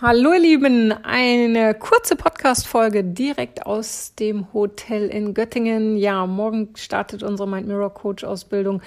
Hallo 0.00 0.32
ihr 0.32 0.38
Lieben, 0.38 0.92
eine 0.92 1.74
kurze 1.74 2.14
Podcast-Folge 2.14 3.02
direkt 3.02 3.66
aus 3.66 4.14
dem 4.14 4.52
Hotel 4.52 5.08
in 5.08 5.34
Göttingen. 5.34 5.96
Ja, 5.96 6.24
morgen 6.24 6.68
startet 6.76 7.24
unsere 7.24 7.48
Mind 7.48 7.66
Mirror 7.66 7.92
Coach 7.94 8.22
Ausbildung 8.22 8.80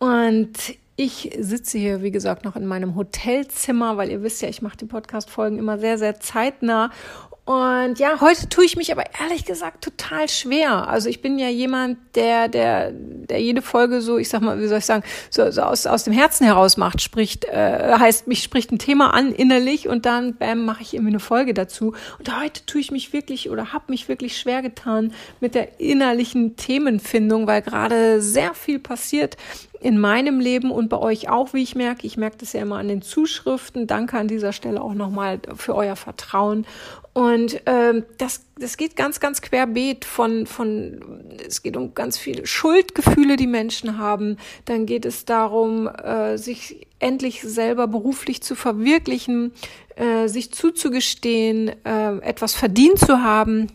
und 0.00 0.50
ich 0.96 1.36
sitze 1.38 1.76
hier, 1.78 2.02
wie 2.02 2.10
gesagt, 2.10 2.44
noch 2.44 2.56
in 2.56 2.66
meinem 2.66 2.96
Hotelzimmer, 2.96 3.98
weil 3.98 4.10
ihr 4.10 4.22
wisst 4.22 4.40
ja, 4.40 4.48
ich 4.48 4.62
mache 4.62 4.78
die 4.78 4.86
Podcast-Folgen 4.86 5.58
immer 5.58 5.78
sehr, 5.78 5.98
sehr 5.98 6.20
zeitnah 6.20 6.90
und 7.46 8.00
ja, 8.00 8.20
heute 8.20 8.48
tue 8.48 8.64
ich 8.64 8.74
mich 8.74 8.90
aber 8.90 9.04
ehrlich 9.20 9.44
gesagt 9.44 9.84
total 9.84 10.28
schwer. 10.28 10.88
Also 10.88 11.08
ich 11.08 11.22
bin 11.22 11.38
ja 11.38 11.48
jemand, 11.48 11.96
der, 12.16 12.48
der, 12.48 12.90
der 12.90 13.40
jede 13.40 13.62
Folge 13.62 14.00
so, 14.00 14.18
ich 14.18 14.28
sag 14.28 14.42
mal, 14.42 14.60
wie 14.60 14.66
soll 14.66 14.78
ich 14.78 14.84
sagen, 14.84 15.04
so, 15.30 15.48
so 15.52 15.62
aus, 15.62 15.86
aus 15.86 16.02
dem 16.02 16.12
Herzen 16.12 16.44
heraus 16.44 16.76
macht, 16.76 17.00
spricht, 17.00 17.44
äh, 17.44 17.98
heißt, 18.00 18.26
mich 18.26 18.42
spricht 18.42 18.72
ein 18.72 18.80
Thema 18.80 19.14
an 19.14 19.30
innerlich 19.30 19.86
und 19.86 20.06
dann, 20.06 20.34
bam, 20.34 20.64
mache 20.64 20.82
ich 20.82 20.94
irgendwie 20.94 21.12
eine 21.12 21.20
Folge 21.20 21.54
dazu. 21.54 21.94
Und 22.18 22.36
heute 22.36 22.66
tue 22.66 22.80
ich 22.80 22.90
mich 22.90 23.12
wirklich 23.12 23.48
oder 23.48 23.72
habe 23.72 23.84
mich 23.90 24.08
wirklich 24.08 24.36
schwer 24.36 24.60
getan 24.60 25.12
mit 25.40 25.54
der 25.54 25.78
innerlichen 25.78 26.56
Themenfindung, 26.56 27.46
weil 27.46 27.62
gerade 27.62 28.20
sehr 28.20 28.54
viel 28.54 28.80
passiert 28.80 29.36
in 29.80 29.98
meinem 29.98 30.40
Leben 30.40 30.70
und 30.70 30.88
bei 30.88 30.98
euch 30.98 31.28
auch, 31.28 31.52
wie 31.52 31.62
ich 31.62 31.74
merke. 31.74 32.06
Ich 32.06 32.16
merke 32.16 32.38
das 32.38 32.52
ja 32.52 32.62
immer 32.62 32.78
an 32.78 32.88
den 32.88 33.02
Zuschriften. 33.02 33.86
Danke 33.86 34.18
an 34.18 34.28
dieser 34.28 34.52
Stelle 34.52 34.80
auch 34.82 34.94
nochmal 34.94 35.40
für 35.56 35.74
euer 35.74 35.96
Vertrauen. 35.96 36.66
Und 37.12 37.62
ähm, 37.64 38.04
das, 38.18 38.42
das 38.58 38.76
geht 38.76 38.94
ganz, 38.94 39.20
ganz 39.20 39.40
querbeet 39.40 40.04
von, 40.04 40.46
von, 40.46 41.00
es 41.46 41.62
geht 41.62 41.76
um 41.76 41.94
ganz 41.94 42.18
viele 42.18 42.46
Schuldgefühle, 42.46 43.36
die 43.36 43.46
Menschen 43.46 43.96
haben. 43.96 44.36
Dann 44.66 44.84
geht 44.84 45.06
es 45.06 45.24
darum, 45.24 45.88
äh, 45.88 46.36
sich 46.36 46.86
endlich 46.98 47.40
selber 47.40 47.86
beruflich 47.86 48.42
zu 48.42 48.54
verwirklichen, 48.54 49.52
äh, 49.96 50.28
sich 50.28 50.52
zuzugestehen, 50.52 51.72
äh, 51.84 52.18
etwas 52.18 52.54
verdient 52.54 52.98
zu 52.98 53.22
haben. 53.22 53.68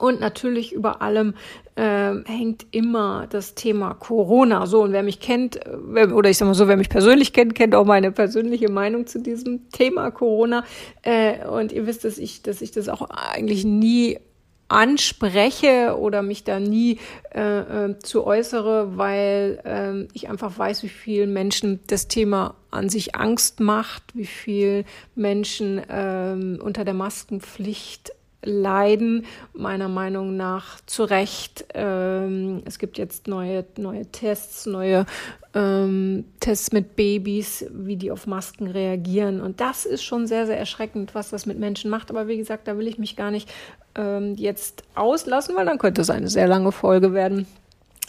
Und 0.00 0.18
natürlich 0.18 0.72
über 0.72 1.00
allem 1.00 1.34
äh, 1.76 2.14
hängt 2.24 2.66
immer 2.70 3.26
das 3.28 3.54
Thema 3.54 3.94
Corona. 3.94 4.66
So, 4.66 4.82
und 4.82 4.92
wer 4.92 5.02
mich 5.02 5.20
kennt, 5.20 5.60
äh, 5.66 6.06
oder 6.06 6.30
ich 6.30 6.38
sag 6.38 6.46
mal 6.46 6.54
so, 6.54 6.68
wer 6.68 6.76
mich 6.76 6.88
persönlich 6.88 7.32
kennt, 7.32 7.54
kennt 7.54 7.74
auch 7.74 7.84
meine 7.84 8.12
persönliche 8.12 8.70
Meinung 8.70 9.06
zu 9.06 9.20
diesem 9.20 9.68
Thema 9.70 10.10
Corona. 10.10 10.64
Äh, 11.02 11.46
und 11.46 11.72
ihr 11.72 11.86
wisst, 11.86 12.04
dass 12.04 12.18
ich, 12.18 12.42
dass 12.42 12.62
ich 12.62 12.70
das 12.70 12.88
auch 12.88 13.08
eigentlich 13.10 13.64
nie 13.64 14.18
anspreche 14.68 15.96
oder 15.98 16.22
mich 16.22 16.44
da 16.44 16.58
nie 16.58 16.98
äh, 17.34 17.90
äh, 17.90 17.98
zu 17.98 18.26
äußere, 18.26 18.96
weil 18.96 19.60
äh, 19.64 20.08
ich 20.14 20.28
einfach 20.30 20.58
weiß, 20.58 20.82
wie 20.82 20.88
viel 20.88 21.26
Menschen 21.26 21.80
das 21.86 22.08
Thema 22.08 22.54
an 22.70 22.88
sich 22.88 23.14
Angst 23.14 23.60
macht, 23.60 24.02
wie 24.14 24.26
viel 24.26 24.84
Menschen 25.14 25.78
äh, 25.78 26.58
unter 26.60 26.84
der 26.84 26.94
Maskenpflicht 26.94 28.12
leiden, 28.44 29.24
meiner 29.52 29.88
Meinung 29.88 30.36
nach 30.36 30.80
zu 30.86 31.04
Recht. 31.04 31.66
Ähm, 31.74 32.62
es 32.64 32.78
gibt 32.78 32.98
jetzt 32.98 33.28
neue, 33.28 33.64
neue 33.76 34.06
Tests, 34.06 34.66
neue 34.66 35.06
ähm, 35.54 36.24
Tests 36.40 36.72
mit 36.72 36.96
Babys, 36.96 37.66
wie 37.70 37.96
die 37.96 38.10
auf 38.10 38.26
Masken 38.26 38.66
reagieren. 38.66 39.40
Und 39.40 39.60
das 39.60 39.84
ist 39.84 40.02
schon 40.02 40.26
sehr, 40.26 40.46
sehr 40.46 40.58
erschreckend, 40.58 41.14
was 41.14 41.30
das 41.30 41.46
mit 41.46 41.58
Menschen 41.58 41.90
macht. 41.90 42.10
Aber 42.10 42.28
wie 42.28 42.36
gesagt, 42.36 42.68
da 42.68 42.78
will 42.78 42.88
ich 42.88 42.98
mich 42.98 43.16
gar 43.16 43.30
nicht 43.30 43.52
ähm, 43.94 44.34
jetzt 44.36 44.82
auslassen, 44.94 45.56
weil 45.56 45.66
dann 45.66 45.78
könnte 45.78 46.02
es 46.02 46.10
eine 46.10 46.28
sehr 46.28 46.48
lange 46.48 46.72
Folge 46.72 47.12
werden. 47.12 47.46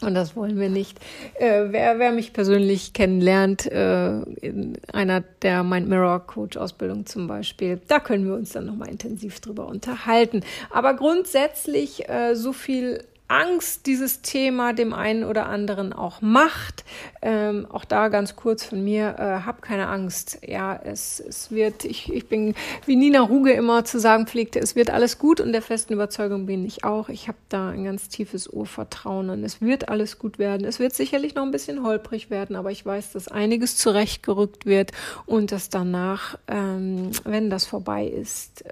Und 0.05 0.13
das 0.13 0.35
wollen 0.35 0.59
wir 0.59 0.69
nicht. 0.69 0.99
Äh, 1.39 1.65
wer, 1.69 1.99
wer 1.99 2.11
mich 2.11 2.31
persönlich 2.31 2.93
kennenlernt, 2.93 3.65
äh, 3.65 4.21
in 4.41 4.77
einer 4.93 5.21
der 5.41 5.63
Mind 5.63 5.89
Mirror 5.89 6.27
Coach 6.27 6.57
Ausbildung 6.57 7.05
zum 7.05 7.27
Beispiel, 7.27 7.81
da 7.87 7.99
können 7.99 8.25
wir 8.25 8.35
uns 8.35 8.51
dann 8.51 8.65
nochmal 8.67 8.89
intensiv 8.89 9.39
drüber 9.39 9.67
unterhalten. 9.67 10.43
Aber 10.69 10.93
grundsätzlich 10.93 12.07
äh, 12.07 12.35
so 12.35 12.53
viel 12.53 13.03
Angst 13.27 13.87
dieses 13.87 14.21
Thema 14.21 14.73
dem 14.73 14.93
einen 14.93 15.23
oder 15.23 15.47
anderen 15.47 15.93
auch 15.93 16.21
macht. 16.21 16.85
Ähm, 17.21 17.65
auch 17.69 17.85
da 17.85 18.09
ganz 18.09 18.35
kurz 18.35 18.63
von 18.63 18.83
mir, 18.83 19.15
äh, 19.17 19.45
hab 19.45 19.61
keine 19.61 19.87
Angst. 19.87 20.39
Ja, 20.45 20.79
es, 20.83 21.19
es 21.19 21.49
wird, 21.51 21.85
ich, 21.85 22.13
ich 22.13 22.27
bin, 22.27 22.53
wie 22.85 22.95
Nina 22.95 23.21
Ruge 23.21 23.51
immer 23.53 23.83
zu 23.83 23.99
sagen 23.99 24.27
pflegte, 24.27 24.59
es 24.59 24.75
wird 24.75 24.91
alles 24.91 25.17
gut 25.17 25.41
und 25.41 25.53
der 25.53 25.63
festen 25.63 25.93
Überzeugung 25.93 26.45
bin 26.45 26.65
ich 26.65 26.83
auch. 26.83 27.09
Ich 27.09 27.27
habe 27.27 27.37
da 27.49 27.69
ein 27.69 27.83
ganz 27.83 28.09
tiefes 28.09 28.47
Urvertrauen 28.47 29.29
und 29.31 29.43
es 29.43 29.59
wird 29.59 29.89
alles 29.89 30.19
gut 30.19 30.37
werden. 30.37 30.65
Es 30.65 30.79
wird 30.79 30.93
sicherlich 30.93 31.33
noch 31.33 31.43
ein 31.43 31.51
bisschen 31.51 31.83
holprig 31.83 32.29
werden, 32.29 32.55
aber 32.55 32.71
ich 32.71 32.85
weiß, 32.85 33.11
dass 33.13 33.27
einiges 33.27 33.75
zurechtgerückt 33.77 34.67
wird 34.67 34.91
und 35.25 35.51
dass 35.51 35.69
danach, 35.69 36.37
ähm, 36.47 37.09
wenn 37.23 37.49
das 37.49 37.65
vorbei 37.65 38.05
ist, 38.05 38.63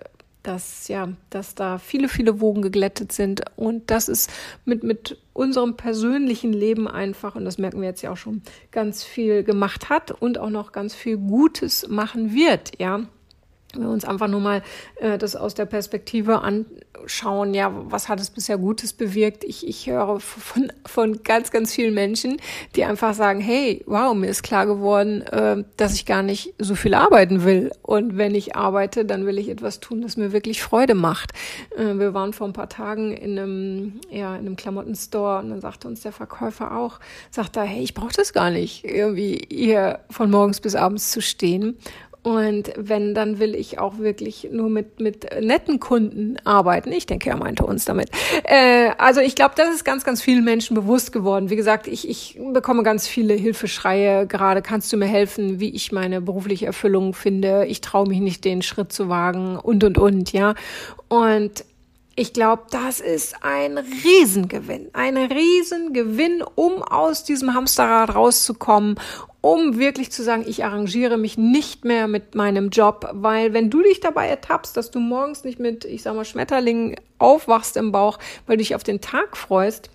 dass 0.43 0.87
ja, 0.87 1.09
dass 1.29 1.55
da 1.55 1.77
viele, 1.77 2.09
viele 2.09 2.39
Wogen 2.39 2.61
geglättet 2.61 3.11
sind. 3.11 3.41
Und 3.55 3.89
das 3.89 4.09
ist 4.09 4.31
mit, 4.65 4.83
mit 4.83 5.17
unserem 5.33 5.75
persönlichen 5.75 6.53
Leben 6.53 6.87
einfach, 6.87 7.35
und 7.35 7.45
das 7.45 7.57
merken 7.57 7.81
wir 7.81 7.87
jetzt 7.87 8.01
ja 8.01 8.11
auch 8.11 8.17
schon, 8.17 8.41
ganz 8.71 9.03
viel 9.03 9.43
gemacht 9.43 9.89
hat 9.89 10.11
und 10.11 10.37
auch 10.37 10.49
noch 10.49 10.71
ganz 10.71 10.93
viel 10.93 11.17
Gutes 11.17 11.87
machen 11.87 12.33
wird, 12.33 12.79
ja 12.79 13.05
wir 13.81 13.89
uns 13.89 14.05
einfach 14.05 14.27
nur 14.27 14.39
mal 14.39 14.61
äh, 14.99 15.17
das 15.17 15.35
aus 15.35 15.53
der 15.53 15.65
Perspektive 15.65 16.41
anschauen, 16.41 17.53
ja, 17.53 17.71
was 17.73 18.09
hat 18.09 18.19
es 18.19 18.29
bisher 18.29 18.57
Gutes 18.57 18.93
bewirkt? 18.93 19.43
Ich, 19.43 19.67
ich 19.67 19.87
höre 19.87 20.19
von, 20.19 20.71
von 20.85 21.23
ganz, 21.23 21.51
ganz 21.51 21.73
vielen 21.73 21.93
Menschen, 21.93 22.37
die 22.75 22.83
einfach 22.83 23.13
sagen, 23.13 23.39
hey, 23.39 23.83
wow, 23.87 24.13
mir 24.13 24.27
ist 24.27 24.43
klar 24.43 24.65
geworden, 24.65 25.21
äh, 25.23 25.63
dass 25.77 25.95
ich 25.95 26.05
gar 26.05 26.23
nicht 26.23 26.53
so 26.59 26.75
viel 26.75 26.93
arbeiten 26.93 27.43
will. 27.43 27.71
Und 27.81 28.17
wenn 28.17 28.35
ich 28.35 28.55
arbeite, 28.55 29.05
dann 29.05 29.25
will 29.25 29.39
ich 29.39 29.49
etwas 29.49 29.79
tun, 29.79 30.01
das 30.01 30.17
mir 30.17 30.31
wirklich 30.31 30.61
Freude 30.61 30.93
macht. 30.93 31.31
Äh, 31.75 31.95
wir 31.95 32.13
waren 32.13 32.33
vor 32.33 32.47
ein 32.47 32.53
paar 32.53 32.69
Tagen 32.69 33.11
in 33.11 33.39
einem, 33.39 34.01
ja, 34.09 34.35
in 34.35 34.45
einem 34.45 34.55
Klamottenstore 34.55 35.39
und 35.39 35.49
dann 35.49 35.61
sagte 35.61 35.87
uns 35.87 36.01
der 36.01 36.11
Verkäufer 36.11 36.77
auch, 36.77 36.99
sagt 37.31 37.57
er, 37.57 37.63
hey, 37.63 37.81
ich 37.81 37.93
brauche 37.93 38.13
das 38.15 38.33
gar 38.33 38.51
nicht, 38.51 38.83
irgendwie 38.85 39.47
hier 39.51 39.99
von 40.09 40.29
morgens 40.29 40.61
bis 40.61 40.75
abends 40.75 41.11
zu 41.11 41.21
stehen 41.21 41.77
und 42.23 42.71
wenn, 42.77 43.13
dann 43.13 43.39
will 43.39 43.53
ich 43.53 43.79
auch 43.79 43.97
wirklich 43.97 44.47
nur 44.49 44.69
mit, 44.69 45.01
mit 45.01 45.27
netten 45.41 45.81
Kunden 45.81 46.37
arbeiten. 46.45 46.93
Ich 46.93 47.05
denke, 47.05 47.29
er 47.29 47.35
meinte 47.35 47.65
uns 47.65 47.83
damit. 47.83 48.09
Äh, 48.45 48.91
also 48.97 49.19
ich 49.19 49.35
glaube, 49.35 49.55
das 49.57 49.75
ist 49.75 49.83
ganz, 49.83 50.05
ganz 50.05 50.21
vielen 50.21 50.45
Menschen 50.45 50.73
bewusst 50.73 51.11
geworden. 51.11 51.49
Wie 51.49 51.57
gesagt, 51.57 51.85
ich, 51.85 52.07
ich 52.07 52.39
bekomme 52.53 52.83
ganz 52.83 53.07
viele 53.07 53.33
Hilfeschreie. 53.33 54.25
Gerade 54.25 54.61
kannst 54.61 54.93
du 54.93 54.97
mir 54.97 55.05
helfen, 55.05 55.59
wie 55.59 55.71
ich 55.71 55.91
meine 55.91 56.21
berufliche 56.21 56.65
Erfüllung 56.65 57.13
finde. 57.13 57.65
Ich 57.65 57.81
traue 57.81 58.07
mich 58.07 58.21
nicht, 58.21 58.45
den 58.45 58.61
Schritt 58.61 58.93
zu 58.93 59.09
wagen 59.09 59.57
und, 59.57 59.83
und, 59.83 59.97
und, 59.97 60.31
ja. 60.31 60.55
Und 61.09 61.65
ich 62.15 62.33
glaube, 62.33 62.63
das 62.69 62.99
ist 62.99 63.43
ein 63.43 63.77
Riesengewinn, 63.77 64.89
ein 64.93 65.17
Riesengewinn, 65.17 66.43
um 66.55 66.83
aus 66.83 67.23
diesem 67.23 67.53
Hamsterrad 67.55 68.13
rauszukommen, 68.13 68.99
um 69.41 69.79
wirklich 69.79 70.11
zu 70.11 70.23
sagen, 70.23 70.45
ich 70.47 70.63
arrangiere 70.63 71.17
mich 71.17 71.37
nicht 71.37 71.85
mehr 71.85 72.07
mit 72.07 72.35
meinem 72.35 72.69
Job, 72.69 73.09
weil 73.13 73.53
wenn 73.53 73.69
du 73.69 73.81
dich 73.81 73.99
dabei 73.99 74.27
ertappst, 74.27 74.77
dass 74.77 74.91
du 74.91 74.99
morgens 74.99 75.43
nicht 75.43 75.59
mit, 75.59 75.85
ich 75.85 76.03
sag 76.03 76.15
mal, 76.15 76.23
Schmetterlingen 76.23 76.95
aufwachst 77.17 77.77
im 77.77 77.91
Bauch, 77.91 78.19
weil 78.45 78.57
du 78.57 78.63
dich 78.63 78.75
auf 78.75 78.83
den 78.83 79.01
Tag 79.01 79.35
freust, 79.35 79.89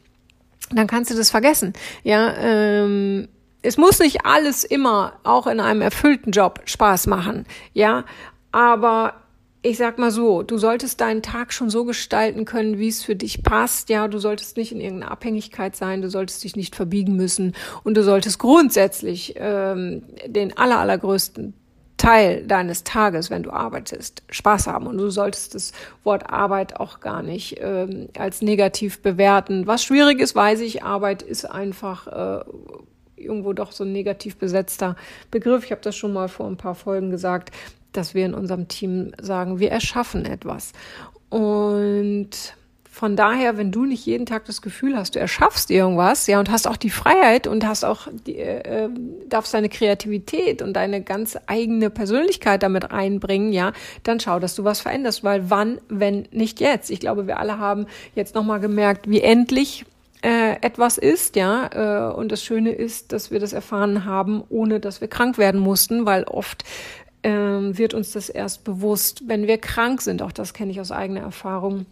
dann 0.70 0.86
kannst 0.86 1.10
du 1.10 1.14
das 1.14 1.30
vergessen. 1.30 1.72
Ja, 2.03 2.34
ähm, 2.36 3.28
es 3.62 3.76
muss 3.76 4.00
nicht 4.00 4.26
alles 4.26 4.64
immer 4.64 5.14
auch 5.22 5.47
in 5.47 5.60
einem 5.60 5.82
erfüllten 5.82 6.32
Job 6.32 6.60
Spaß 6.64 7.06
machen. 7.06 7.47
Ja, 7.72 8.04
aber 8.53 9.14
ich 9.63 9.77
sag 9.77 9.99
mal 9.99 10.10
so, 10.10 10.43
du 10.43 10.57
solltest 10.57 11.01
deinen 11.01 11.22
Tag 11.22 11.53
schon 11.53 11.69
so 11.69 11.84
gestalten 11.84 12.45
können, 12.45 12.78
wie 12.78 12.89
es 12.89 13.03
für 13.03 13.16
dich 13.16 13.43
passt. 13.43 13.89
Ja, 13.89 14.07
du 14.07 14.19
solltest 14.19 14.57
nicht 14.57 14.72
in 14.72 14.81
irgendeiner 14.81 15.10
Abhängigkeit 15.10 15.75
sein, 15.75 16.01
du 16.01 16.09
solltest 16.09 16.45
dich 16.45 16.55
nicht 16.55 16.77
verbiegen 16.77 17.16
müssen 17.16 17.55
und 17.83 17.97
du 17.97 18.05
solltest 18.05 18.39
grundsätzlich 18.39 19.34
ähm, 19.37 20.03
den 20.27 20.57
aller, 20.57 20.78
allergrößten 20.78 21.55
Teil 21.97 22.47
deines 22.47 22.84
Tages, 22.84 23.28
wenn 23.28 23.43
du 23.43 23.51
arbeitest, 23.51 24.22
Spaß 24.31 24.69
haben. 24.69 24.87
Und 24.87 24.99
du 24.99 25.10
solltest 25.10 25.57
das 25.57 25.72
Wort 26.05 26.31
Arbeit 26.31 26.78
auch 26.78 27.01
gar 27.01 27.22
nicht 27.22 27.57
ähm, 27.60 28.09
als 28.16 28.41
negativ 28.41 29.03
bewerten. 29.03 29.66
Was 29.66 29.83
schwierig 29.83 30.21
ist, 30.21 30.37
weiß 30.37 30.60
ich, 30.60 30.84
Arbeit 30.84 31.22
ist 31.22 31.45
einfach 31.45 32.07
äh, 32.07 32.45
irgendwo 33.16 33.53
doch 33.53 33.72
so 33.72 33.83
ein 33.83 33.91
negativ 33.91 34.37
besetzter 34.37 34.95
Begriff. 35.33 35.65
Ich 35.65 35.72
habe 35.72 35.81
das 35.81 35.97
schon 35.97 36.13
mal 36.13 36.28
vor 36.28 36.47
ein 36.47 36.57
paar 36.57 36.77
Folgen 36.77 37.10
gesagt 37.10 37.51
dass 37.92 38.14
wir 38.14 38.26
in 38.26 38.34
unserem 38.34 38.68
Team 38.68 39.12
sagen, 39.20 39.58
wir 39.58 39.70
erschaffen 39.70 40.24
etwas. 40.24 40.72
Und 41.30 42.56
von 42.98 43.14
daher, 43.14 43.56
wenn 43.56 43.70
du 43.70 43.84
nicht 43.84 44.04
jeden 44.06 44.26
Tag 44.26 44.46
das 44.46 44.60
Gefühl 44.60 44.96
hast, 44.96 45.14
du 45.14 45.20
erschaffst 45.20 45.70
irgendwas, 45.70 46.26
ja, 46.26 46.40
und 46.40 46.50
hast 46.50 46.66
auch 46.66 46.76
die 46.76 46.90
Freiheit 46.90 47.46
und 47.46 47.64
hast 47.64 47.84
auch, 47.84 48.08
die, 48.26 48.38
äh, 48.38 48.86
äh, 48.86 48.88
darfst 49.28 49.54
deine 49.54 49.68
Kreativität 49.68 50.62
und 50.62 50.72
deine 50.72 51.00
ganz 51.02 51.38
eigene 51.46 51.90
Persönlichkeit 51.90 52.64
damit 52.64 52.90
reinbringen, 52.90 53.52
ja, 53.52 53.72
dann 54.02 54.18
schau, 54.18 54.40
dass 54.40 54.56
du 54.56 54.64
was 54.64 54.80
veränderst, 54.80 55.22
weil 55.22 55.48
wann, 55.48 55.80
wenn 55.88 56.26
nicht 56.32 56.58
jetzt? 56.58 56.90
Ich 56.90 56.98
glaube, 56.98 57.28
wir 57.28 57.38
alle 57.38 57.58
haben 57.58 57.86
jetzt 58.16 58.34
nochmal 58.34 58.58
gemerkt, 58.58 59.08
wie 59.08 59.20
endlich 59.20 59.84
äh, 60.22 60.56
etwas 60.60 60.98
ist, 60.98 61.36
ja, 61.36 62.10
äh, 62.10 62.12
und 62.12 62.32
das 62.32 62.42
Schöne 62.42 62.72
ist, 62.72 63.12
dass 63.12 63.30
wir 63.30 63.38
das 63.38 63.52
erfahren 63.52 64.06
haben, 64.06 64.42
ohne 64.48 64.80
dass 64.80 65.00
wir 65.00 65.06
krank 65.06 65.38
werden 65.38 65.60
mussten, 65.60 66.04
weil 66.04 66.24
oft 66.24 66.64
wird 67.22 67.94
uns 67.94 68.12
das 68.12 68.28
erst 68.28 68.65
bewusst, 68.65 69.22
wenn 69.26 69.47
wir 69.47 69.59
krank 69.59 70.03
sind. 70.03 70.22
Auch 70.22 70.32
das 70.32 70.54
kenne 70.54 70.70
ich 70.70 70.80
aus 70.80 70.92
eigener 70.92 71.20
Erfahrung 71.20 71.86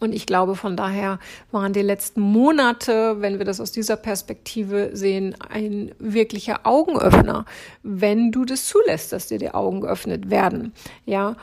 und 0.00 0.12
ich 0.12 0.26
glaube, 0.26 0.56
von 0.56 0.76
daher 0.76 1.18
waren 1.50 1.72
die 1.72 1.82
letzten 1.82 2.20
Monate, 2.20 3.20
wenn 3.20 3.38
wir 3.38 3.46
das 3.46 3.60
aus 3.60 3.72
dieser 3.72 3.96
Perspektive 3.96 4.90
sehen, 4.92 5.34
ein 5.48 5.94
wirklicher 5.98 6.60
Augenöffner, 6.64 7.44
wenn 7.82 8.30
du 8.30 8.44
das 8.44 8.66
zulässt, 8.66 9.12
dass 9.12 9.28
dir 9.28 9.38
die 9.38 9.52
Augen 9.52 9.80
geöffnet 9.80 10.30
werden. 10.30 10.72
Ja. 11.04 11.36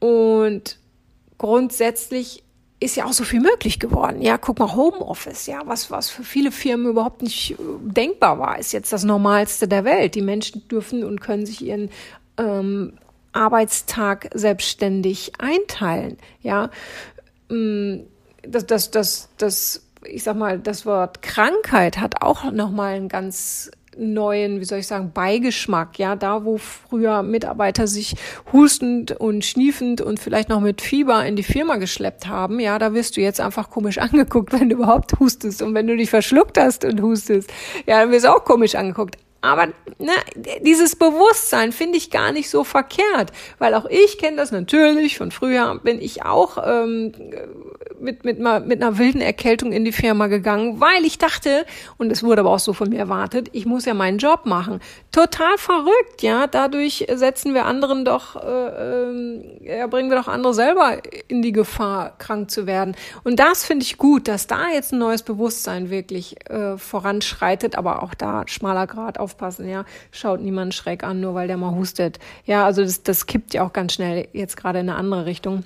Und 0.00 0.78
grundsätzlich 1.38 2.44
ist 2.80 2.96
ja 2.96 3.06
auch 3.06 3.12
so 3.12 3.24
viel 3.24 3.40
möglich 3.40 3.78
geworden. 3.78 4.20
Ja, 4.20 4.36
guck 4.36 4.58
mal, 4.58 4.74
Homeoffice, 4.74 5.46
ja, 5.46 5.62
was, 5.64 5.90
was 5.90 6.10
für 6.10 6.24
viele 6.24 6.52
Firmen 6.52 6.88
überhaupt 6.88 7.22
nicht 7.22 7.52
äh, 7.52 7.56
denkbar 7.80 8.38
war, 8.38 8.58
ist 8.58 8.72
jetzt 8.72 8.92
das 8.92 9.04
Normalste 9.04 9.68
der 9.68 9.84
Welt. 9.84 10.14
Die 10.14 10.22
Menschen 10.22 10.66
dürfen 10.68 11.04
und 11.04 11.20
können 11.20 11.46
sich 11.46 11.62
ihren 11.62 11.90
ähm, 12.36 12.94
Arbeitstag 13.32 14.28
selbstständig 14.34 15.32
einteilen. 15.38 16.18
Ja, 16.42 16.70
Mm, 17.48 18.00
das, 18.42 18.66
das, 18.66 18.90
das, 18.90 19.28
das, 19.38 19.86
ich 20.04 20.22
sag 20.22 20.36
mal, 20.36 20.58
das 20.58 20.86
Wort 20.86 21.22
Krankheit 21.22 21.98
hat 21.98 22.22
auch 22.22 22.50
nochmal 22.50 22.94
einen 22.94 23.08
ganz 23.08 23.70
neuen, 23.98 24.60
wie 24.60 24.64
soll 24.64 24.78
ich 24.78 24.86
sagen, 24.86 25.12
Beigeschmack. 25.12 25.98
Ja, 25.98 26.16
da 26.16 26.44
wo 26.44 26.58
früher 26.58 27.22
Mitarbeiter 27.22 27.86
sich 27.86 28.14
hustend 28.52 29.12
und 29.12 29.44
schniefend 29.44 30.00
und 30.00 30.20
vielleicht 30.20 30.48
noch 30.48 30.60
mit 30.60 30.80
Fieber 30.80 31.24
in 31.24 31.36
die 31.36 31.42
Firma 31.42 31.76
geschleppt 31.76 32.26
haben, 32.28 32.60
ja, 32.60 32.78
da 32.78 32.94
wirst 32.94 33.16
du 33.16 33.20
jetzt 33.20 33.40
einfach 33.40 33.70
komisch 33.70 33.98
angeguckt, 34.04 34.52
wenn 34.52 34.68
du 34.68 34.76
überhaupt 34.76 35.18
hustest. 35.18 35.62
Und 35.62 35.74
wenn 35.74 35.86
du 35.86 35.96
dich 35.96 36.10
verschluckt 36.10 36.58
hast 36.58 36.84
und 36.84 37.00
hustest, 37.00 37.52
ja, 37.86 38.00
dann 38.00 38.10
wirst 38.10 38.24
du 38.24 38.34
auch 38.34 38.44
komisch 38.44 38.74
angeguckt. 38.74 39.16
Aber 39.44 39.66
ne, 39.98 40.12
dieses 40.62 40.96
Bewusstsein 40.96 41.72
finde 41.72 41.98
ich 41.98 42.10
gar 42.10 42.32
nicht 42.32 42.48
so 42.48 42.64
verkehrt, 42.64 43.30
weil 43.58 43.74
auch 43.74 43.84
ich 43.84 44.16
kenne 44.16 44.38
das 44.38 44.52
natürlich. 44.52 45.18
Von 45.18 45.30
früher 45.30 45.78
bin 45.84 46.00
ich 46.00 46.24
auch 46.24 46.56
ähm, 46.66 47.12
mit, 48.00 48.24
mit, 48.24 48.40
einer, 48.40 48.60
mit 48.60 48.82
einer 48.82 48.98
wilden 48.98 49.20
Erkältung 49.20 49.72
in 49.72 49.84
die 49.84 49.92
Firma 49.92 50.28
gegangen, 50.28 50.80
weil 50.80 51.04
ich 51.04 51.18
dachte, 51.18 51.66
und 51.98 52.10
es 52.10 52.22
wurde 52.22 52.40
aber 52.40 52.50
auch 52.50 52.58
so 52.58 52.72
von 52.72 52.88
mir 52.88 52.98
erwartet, 52.98 53.48
ich 53.52 53.66
muss 53.66 53.84
ja 53.84 53.92
meinen 53.92 54.16
Job 54.16 54.46
machen. 54.46 54.80
Total 55.12 55.58
verrückt, 55.58 56.22
ja. 56.22 56.46
Dadurch 56.46 57.06
setzen 57.12 57.52
wir 57.52 57.66
anderen 57.66 58.06
doch, 58.06 58.36
äh, 58.36 58.48
äh, 58.48 59.78
ja, 59.78 59.86
bringen 59.86 60.10
wir 60.10 60.16
doch 60.16 60.28
andere 60.28 60.54
selber 60.54 60.98
in 61.28 61.42
die 61.42 61.52
Gefahr, 61.52 62.16
krank 62.18 62.50
zu 62.50 62.66
werden. 62.66 62.96
Und 63.24 63.38
das 63.38 63.64
finde 63.64 63.84
ich 63.84 63.98
gut, 63.98 64.26
dass 64.26 64.46
da 64.46 64.68
jetzt 64.72 64.92
ein 64.92 64.98
neues 64.98 65.22
Bewusstsein 65.22 65.90
wirklich 65.90 66.48
äh, 66.48 66.78
voranschreitet, 66.78 67.76
aber 67.76 68.02
auch 68.02 68.14
da 68.14 68.44
schmaler 68.46 68.86
Grad 68.86 69.18
auf 69.18 69.33
aufpassen, 69.34 69.68
ja. 69.68 69.84
Schaut 70.10 70.40
niemand 70.40 70.74
schräg 70.74 71.02
an, 71.02 71.20
nur 71.20 71.34
weil 71.34 71.48
der 71.48 71.56
mal 71.56 71.74
hustet. 71.74 72.18
Ja, 72.44 72.64
also 72.64 72.82
das, 72.82 73.02
das 73.02 73.26
kippt 73.26 73.54
ja 73.54 73.66
auch 73.66 73.72
ganz 73.72 73.94
schnell 73.94 74.28
jetzt 74.32 74.56
gerade 74.56 74.78
in 74.78 74.88
eine 74.88 74.98
andere 74.98 75.26
Richtung. 75.26 75.64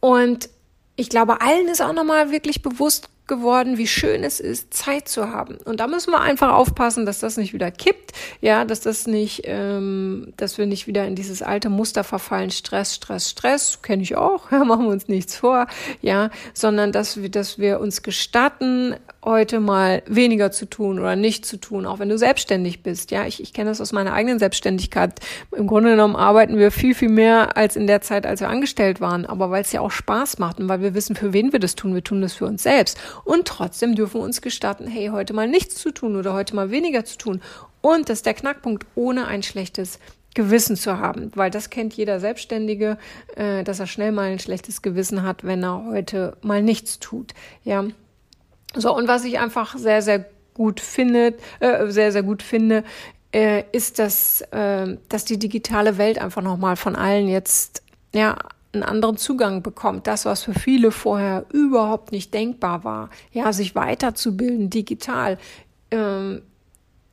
Und 0.00 0.48
ich 0.96 1.08
glaube, 1.08 1.40
allen 1.40 1.68
ist 1.68 1.82
auch 1.82 1.92
nochmal 1.92 2.30
wirklich 2.30 2.62
bewusst 2.62 3.10
geworden, 3.26 3.78
wie 3.78 3.86
schön 3.86 4.24
es 4.24 4.40
ist, 4.40 4.72
Zeit 4.72 5.08
zu 5.08 5.30
haben. 5.30 5.56
Und 5.64 5.80
da 5.80 5.86
müssen 5.86 6.12
wir 6.12 6.20
einfach 6.20 6.52
aufpassen, 6.52 7.06
dass 7.06 7.18
das 7.18 7.36
nicht 7.36 7.52
wieder 7.52 7.70
kippt, 7.70 8.12
ja, 8.40 8.64
dass 8.64 8.80
das 8.80 9.06
nicht, 9.06 9.42
ähm, 9.44 10.32
dass 10.36 10.58
wir 10.58 10.66
nicht 10.66 10.86
wieder 10.86 11.06
in 11.06 11.14
dieses 11.14 11.42
alte 11.42 11.68
Muster 11.68 12.04
verfallen, 12.04 12.50
Stress, 12.50 12.94
Stress, 12.94 13.30
Stress, 13.30 13.82
kenne 13.82 14.02
ich 14.02 14.16
auch, 14.16 14.50
ja, 14.52 14.64
machen 14.64 14.86
wir 14.86 14.92
uns 14.92 15.08
nichts 15.08 15.36
vor, 15.36 15.66
ja, 16.00 16.30
sondern 16.54 16.92
dass 16.92 17.20
wir, 17.20 17.28
dass 17.28 17.58
wir 17.58 17.80
uns 17.80 18.02
gestatten, 18.02 18.94
heute 19.26 19.58
mal 19.58 20.04
weniger 20.06 20.52
zu 20.52 20.66
tun 20.66 21.00
oder 21.00 21.16
nicht 21.16 21.44
zu 21.44 21.56
tun, 21.56 21.84
auch 21.84 21.98
wenn 21.98 22.08
du 22.08 22.16
selbstständig 22.16 22.84
bist. 22.84 23.10
Ja, 23.10 23.26
ich, 23.26 23.42
ich 23.42 23.52
kenne 23.52 23.70
das 23.70 23.80
aus 23.80 23.92
meiner 23.92 24.12
eigenen 24.12 24.38
Selbstständigkeit. 24.38 25.18
Im 25.54 25.66
Grunde 25.66 25.90
genommen 25.90 26.14
arbeiten 26.14 26.56
wir 26.56 26.70
viel, 26.70 26.94
viel 26.94 27.08
mehr 27.08 27.56
als 27.56 27.74
in 27.74 27.88
der 27.88 28.00
Zeit, 28.00 28.24
als 28.24 28.40
wir 28.40 28.48
angestellt 28.48 29.00
waren. 29.00 29.26
Aber 29.26 29.50
weil 29.50 29.62
es 29.62 29.72
ja 29.72 29.80
auch 29.80 29.90
Spaß 29.90 30.38
macht 30.38 30.60
und 30.60 30.68
weil 30.68 30.80
wir 30.80 30.94
wissen, 30.94 31.16
für 31.16 31.32
wen 31.32 31.52
wir 31.52 31.58
das 31.58 31.74
tun. 31.74 31.92
Wir 31.92 32.04
tun 32.04 32.22
das 32.22 32.34
für 32.34 32.46
uns 32.46 32.62
selbst. 32.62 32.98
Und 33.24 33.46
trotzdem 33.48 33.94
dürfen 33.94 34.20
wir 34.20 34.24
uns 34.24 34.40
gestatten, 34.40 34.86
hey, 34.86 35.08
heute 35.08 35.34
mal 35.34 35.48
nichts 35.48 35.76
zu 35.76 35.90
tun 35.90 36.16
oder 36.16 36.32
heute 36.32 36.54
mal 36.54 36.70
weniger 36.70 37.04
zu 37.04 37.18
tun. 37.18 37.42
Und 37.80 38.08
das 38.08 38.18
ist 38.18 38.26
der 38.26 38.34
Knackpunkt, 38.34 38.86
ohne 38.94 39.26
ein 39.26 39.42
schlechtes 39.42 39.98
Gewissen 40.34 40.76
zu 40.76 40.98
haben, 40.98 41.32
weil 41.34 41.50
das 41.50 41.70
kennt 41.70 41.94
jeder 41.94 42.20
Selbstständige, 42.20 42.98
äh, 43.36 43.64
dass 43.64 43.80
er 43.80 43.86
schnell 43.86 44.12
mal 44.12 44.30
ein 44.30 44.38
schlechtes 44.38 44.82
Gewissen 44.82 45.22
hat, 45.22 45.44
wenn 45.44 45.64
er 45.64 45.86
heute 45.86 46.36
mal 46.42 46.62
nichts 46.62 46.98
tut. 46.98 47.32
Ja, 47.64 47.86
so, 48.74 48.94
und 48.94 49.08
was 49.08 49.24
ich 49.24 49.38
einfach 49.38 49.78
sehr, 49.78 50.02
sehr 50.02 50.26
gut 50.52 50.80
findet, 50.80 51.40
äh, 51.60 51.86
sehr, 51.88 52.12
sehr 52.12 52.22
gut 52.22 52.42
finde, 52.42 52.84
äh, 53.32 53.64
ist, 53.72 53.98
dass, 53.98 54.42
äh, 54.52 54.96
dass 55.08 55.24
die 55.24 55.38
digitale 55.38 55.96
Welt 55.98 56.18
einfach 56.18 56.42
nochmal 56.42 56.76
von 56.76 56.96
allen 56.96 57.28
jetzt, 57.28 57.82
ja, 58.14 58.36
einen 58.72 58.82
anderen 58.82 59.16
Zugang 59.16 59.62
bekommt. 59.62 60.06
Das, 60.06 60.24
was 60.24 60.42
für 60.42 60.54
viele 60.54 60.90
vorher 60.90 61.46
überhaupt 61.52 62.12
nicht 62.12 62.34
denkbar 62.34 62.84
war. 62.84 63.10
Ja, 63.32 63.52
sich 63.52 63.74
weiterzubilden 63.74 64.70
digital. 64.70 65.38
Ähm, 65.90 66.42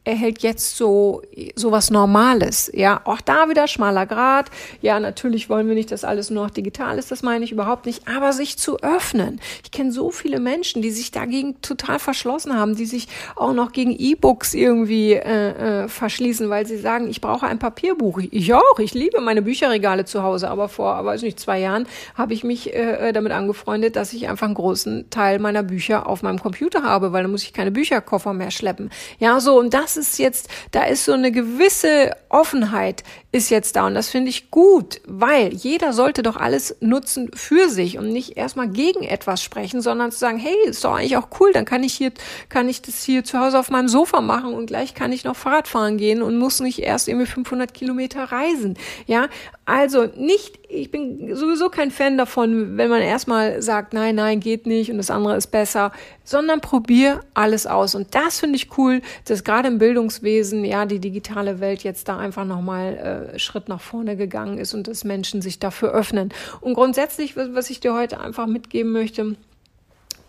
erhält 0.06 0.44
jetzt 0.44 0.78
so 0.78 1.22
so 1.56 1.72
was 1.72 1.90
Normales. 1.90 2.70
Ja, 2.74 3.02
auch 3.06 3.22
da 3.22 3.50
wieder 3.50 3.68
schmaler 3.68 4.06
Grad. 4.06 4.50
Ja, 4.82 5.00
natürlich 5.00 5.50
wollen 5.50 5.68
wir 5.68 5.76
nicht, 5.76 5.92
dass 5.92 6.04
alles 6.04 6.30
nur 6.30 6.46
noch 6.46 6.52
digital 6.52 6.98
ist. 6.98 7.12
Das 7.12 7.24
meine 7.24 7.46
ich 7.46 7.52
überhaupt 7.52 7.86
nicht. 7.86 8.08
Aber 8.08 8.34
sich 8.34 8.58
zu 8.58 8.80
öffnen. 8.80 9.40
Ich 9.64 9.72
kenne 9.72 9.92
so 9.92 10.12
viele 10.12 10.40
Menschen, 10.40 10.82
die 10.82 10.92
sich 10.92 11.12
dagegen 11.12 11.62
total 11.62 12.00
verschlossen 12.00 12.58
haben, 12.58 12.76
die 12.76 12.86
sich 12.86 13.08
auch 13.36 13.54
noch 13.54 13.72
gegen 13.72 13.96
E-Books 13.98 14.54
irgendwie 14.54 15.14
äh, 15.14 15.84
äh, 15.84 15.88
verschließen, 15.88 16.50
weil 16.50 16.66
sie 16.66 16.78
sagen, 16.78 17.10
ich 17.10 17.22
brauche 17.22 17.48
ein 17.48 17.60
Papierbuch. 17.60 18.20
Ich 18.32 18.54
auch. 18.54 18.80
Ich 18.80 18.94
liebe 18.94 19.22
meine 19.22 19.42
Bücherregale 19.42 20.06
zu 20.06 20.24
Hause. 20.24 20.50
Aber 20.50 20.70
vor, 20.70 21.04
weiß 21.06 21.22
nicht, 21.22 21.40
zwei 21.40 21.60
Jahren 21.60 21.88
habe 22.16 22.34
ich 22.34 22.44
mich 22.44 22.74
äh, 22.74 23.10
äh 23.10 23.14
damit 23.14 23.32
angefreundet, 23.32 23.96
dass 23.96 24.14
ich 24.14 24.28
einfach 24.28 24.48
einen 24.48 24.56
großen 24.56 25.10
Teil 25.10 25.40
meiner 25.40 25.64
Bücher 25.64 26.08
auf 26.08 26.24
meinem 26.24 26.40
Computer 26.40 26.84
habe, 26.84 27.14
weil 27.14 27.24
dann 27.24 27.32
muss 27.32 27.44
ich 27.44 27.54
keine 27.54 27.72
Bücherkoffer 27.72 28.34
mehr 28.34 28.52
schleppen. 28.52 28.90
Ja, 29.20 29.40
so 29.40 29.58
und 29.60 29.74
das 29.96 30.08
ist 30.08 30.20
jetzt, 30.20 30.50
da 30.72 30.84
ist 30.84 31.06
so 31.06 31.14
eine 31.14 31.32
gewisse 31.32 32.16
Offenheit 32.30 33.04
ist 33.34 33.50
jetzt 33.50 33.76
da 33.76 33.88
und 33.88 33.96
das 33.96 34.10
finde 34.10 34.30
ich 34.30 34.52
gut, 34.52 35.02
weil 35.06 35.52
jeder 35.54 35.92
sollte 35.92 36.22
doch 36.22 36.38
alles 36.38 36.76
nutzen 36.82 37.32
für 37.34 37.68
sich 37.68 37.98
und 37.98 38.14
nicht 38.14 38.38
erstmal 38.38 38.68
gegen 38.70 39.04
etwas 39.04 39.42
sprechen, 39.42 39.82
sondern 39.82 40.12
zu 40.12 40.20
sagen, 40.20 40.38
hey, 40.38 40.56
ist 40.66 40.86
doch 40.86 40.94
eigentlich 40.94 41.18
auch 41.18 41.30
cool, 41.40 41.52
dann 41.52 41.66
kann 41.66 41.84
ich 41.84 41.96
hier, 41.96 42.12
kann 42.50 42.70
ich 42.70 42.84
das 42.84 43.04
hier 43.04 43.24
zu 43.24 43.40
Hause 43.40 43.58
auf 43.58 43.72
meinem 43.72 43.88
Sofa 43.88 44.22
machen 44.22 44.54
und 44.54 44.68
gleich 44.68 44.94
kann 44.94 45.12
ich 45.12 45.24
noch 45.24 45.36
Fahrrad 45.36 45.68
fahren 45.68 45.98
gehen 45.98 46.22
und 46.22 46.38
muss 46.38 46.60
nicht 46.60 46.80
erst 46.80 47.08
irgendwie 47.08 47.26
500 47.26 47.74
Kilometer 47.74 48.24
reisen. 48.26 48.78
Ja, 49.08 49.30
also 49.66 50.06
nicht, 50.16 50.60
ich 50.74 50.92
bin 50.92 51.36
sowieso 51.36 51.70
kein 51.70 51.92
Fan 51.92 52.18
davon, 52.18 52.78
wenn 52.78 52.90
man 52.90 53.02
erstmal 53.02 53.62
sagt, 53.62 53.94
nein, 53.94 54.16
nein, 54.16 54.40
geht 54.40 54.66
nicht 54.66 54.92
und 54.92 54.98
das 54.98 55.12
andere 55.12 55.36
ist 55.36 55.48
besser, 55.48 55.92
sondern 56.24 56.62
probier 56.62 57.22
alles 57.34 57.68
aus. 57.68 57.96
Und 57.96 58.16
das 58.16 58.40
finde 58.40 58.56
ich 58.56 58.78
cool, 58.78 59.02
dass 59.26 59.44
gerade 59.44 59.68
im 59.68 59.78
Bildungswesen, 59.78 60.66
ja, 60.66 60.86
die 60.86 61.00
digitale 61.00 61.60
Welt 61.60 61.84
jetzt 61.84 62.08
da 62.08 62.18
einfach 62.18 62.46
nochmal 62.46 63.34
äh, 63.36 63.40
Schritt 63.40 63.70
nach 63.70 63.82
vorne 63.82 64.16
gegangen 64.18 64.58
ist 64.58 64.74
und 64.74 64.88
dass 64.88 65.04
Menschen 65.04 65.42
sich 65.42 65.60
dafür 65.60 65.92
öffnen. 65.92 66.34
Und 66.62 66.74
grundsätzlich, 66.74 67.36
was 67.36 67.70
ich 67.70 67.80
dir 67.80 67.94
heute 67.94 68.20
einfach 68.20 68.48
mitgeben 68.48 68.92
möchte, 68.92 69.36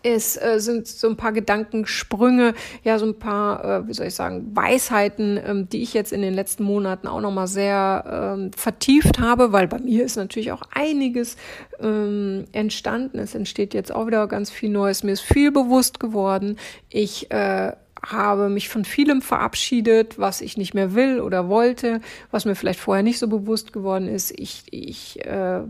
ist, 0.05 0.41
äh, 0.41 0.61
sind 0.61 0.87
so 0.87 1.09
ein 1.09 1.17
paar 1.17 1.33
Gedankensprünge, 1.33 2.55
ja, 2.85 2.99
so 2.99 3.07
ein 3.07 3.19
paar, 3.19 3.65
äh, 3.65 3.89
wie 3.89 3.95
soll 3.95 4.07
ich 4.07 4.15
sagen, 4.15 4.55
Weisheiten, 4.55 5.41
ähm, 5.45 5.69
die 5.69 5.83
ich 5.83 5.95
jetzt 5.95 6.13
in 6.13 6.21
den 6.21 6.35
letzten 6.35 6.63
Monaten 6.63 7.09
auch 7.09 7.21
nochmal 7.21 7.47
sehr 7.47 8.35
ähm, 8.37 8.53
vertieft 8.53 9.19
habe, 9.19 9.53
weil 9.53 9.67
bei 9.67 9.79
mir 9.79 10.05
ist 10.05 10.17
natürlich 10.17 10.53
auch 10.53 10.63
einiges 10.75 11.37
ähm, 11.81 12.45
entstanden. 12.53 13.19
Es 13.19 13.35
entsteht 13.35 13.73
jetzt 13.75 13.93
auch 13.93 14.07
wieder 14.07 14.27
ganz 14.29 14.51
viel 14.51 14.71
Neues. 14.71 15.03
Mir 15.03 15.13
ist 15.13 15.23
viel 15.23 15.51
bewusst 15.51 15.99
geworden. 16.01 16.59
Ich 16.91 17.31
äh, 17.31 17.73
habe 18.05 18.51
mich 18.51 18.69
von 18.69 18.85
vielem 18.85 19.23
verabschiedet, 19.23 20.19
was 20.19 20.43
ich 20.43 20.59
nicht 20.59 20.75
mehr 20.75 20.95
will 20.95 21.21
oder 21.21 21.49
wollte, 21.49 22.03
was 22.31 22.45
mir 22.45 22.55
vielleicht 22.55 22.81
vorher 22.81 23.03
nicht 23.03 23.19
so 23.19 23.29
bewusst 23.29 23.73
geworden 23.73 24.09
ist. 24.09 24.39
Ich, 24.39 24.65
ich 24.71 25.25
äh, 25.25 25.61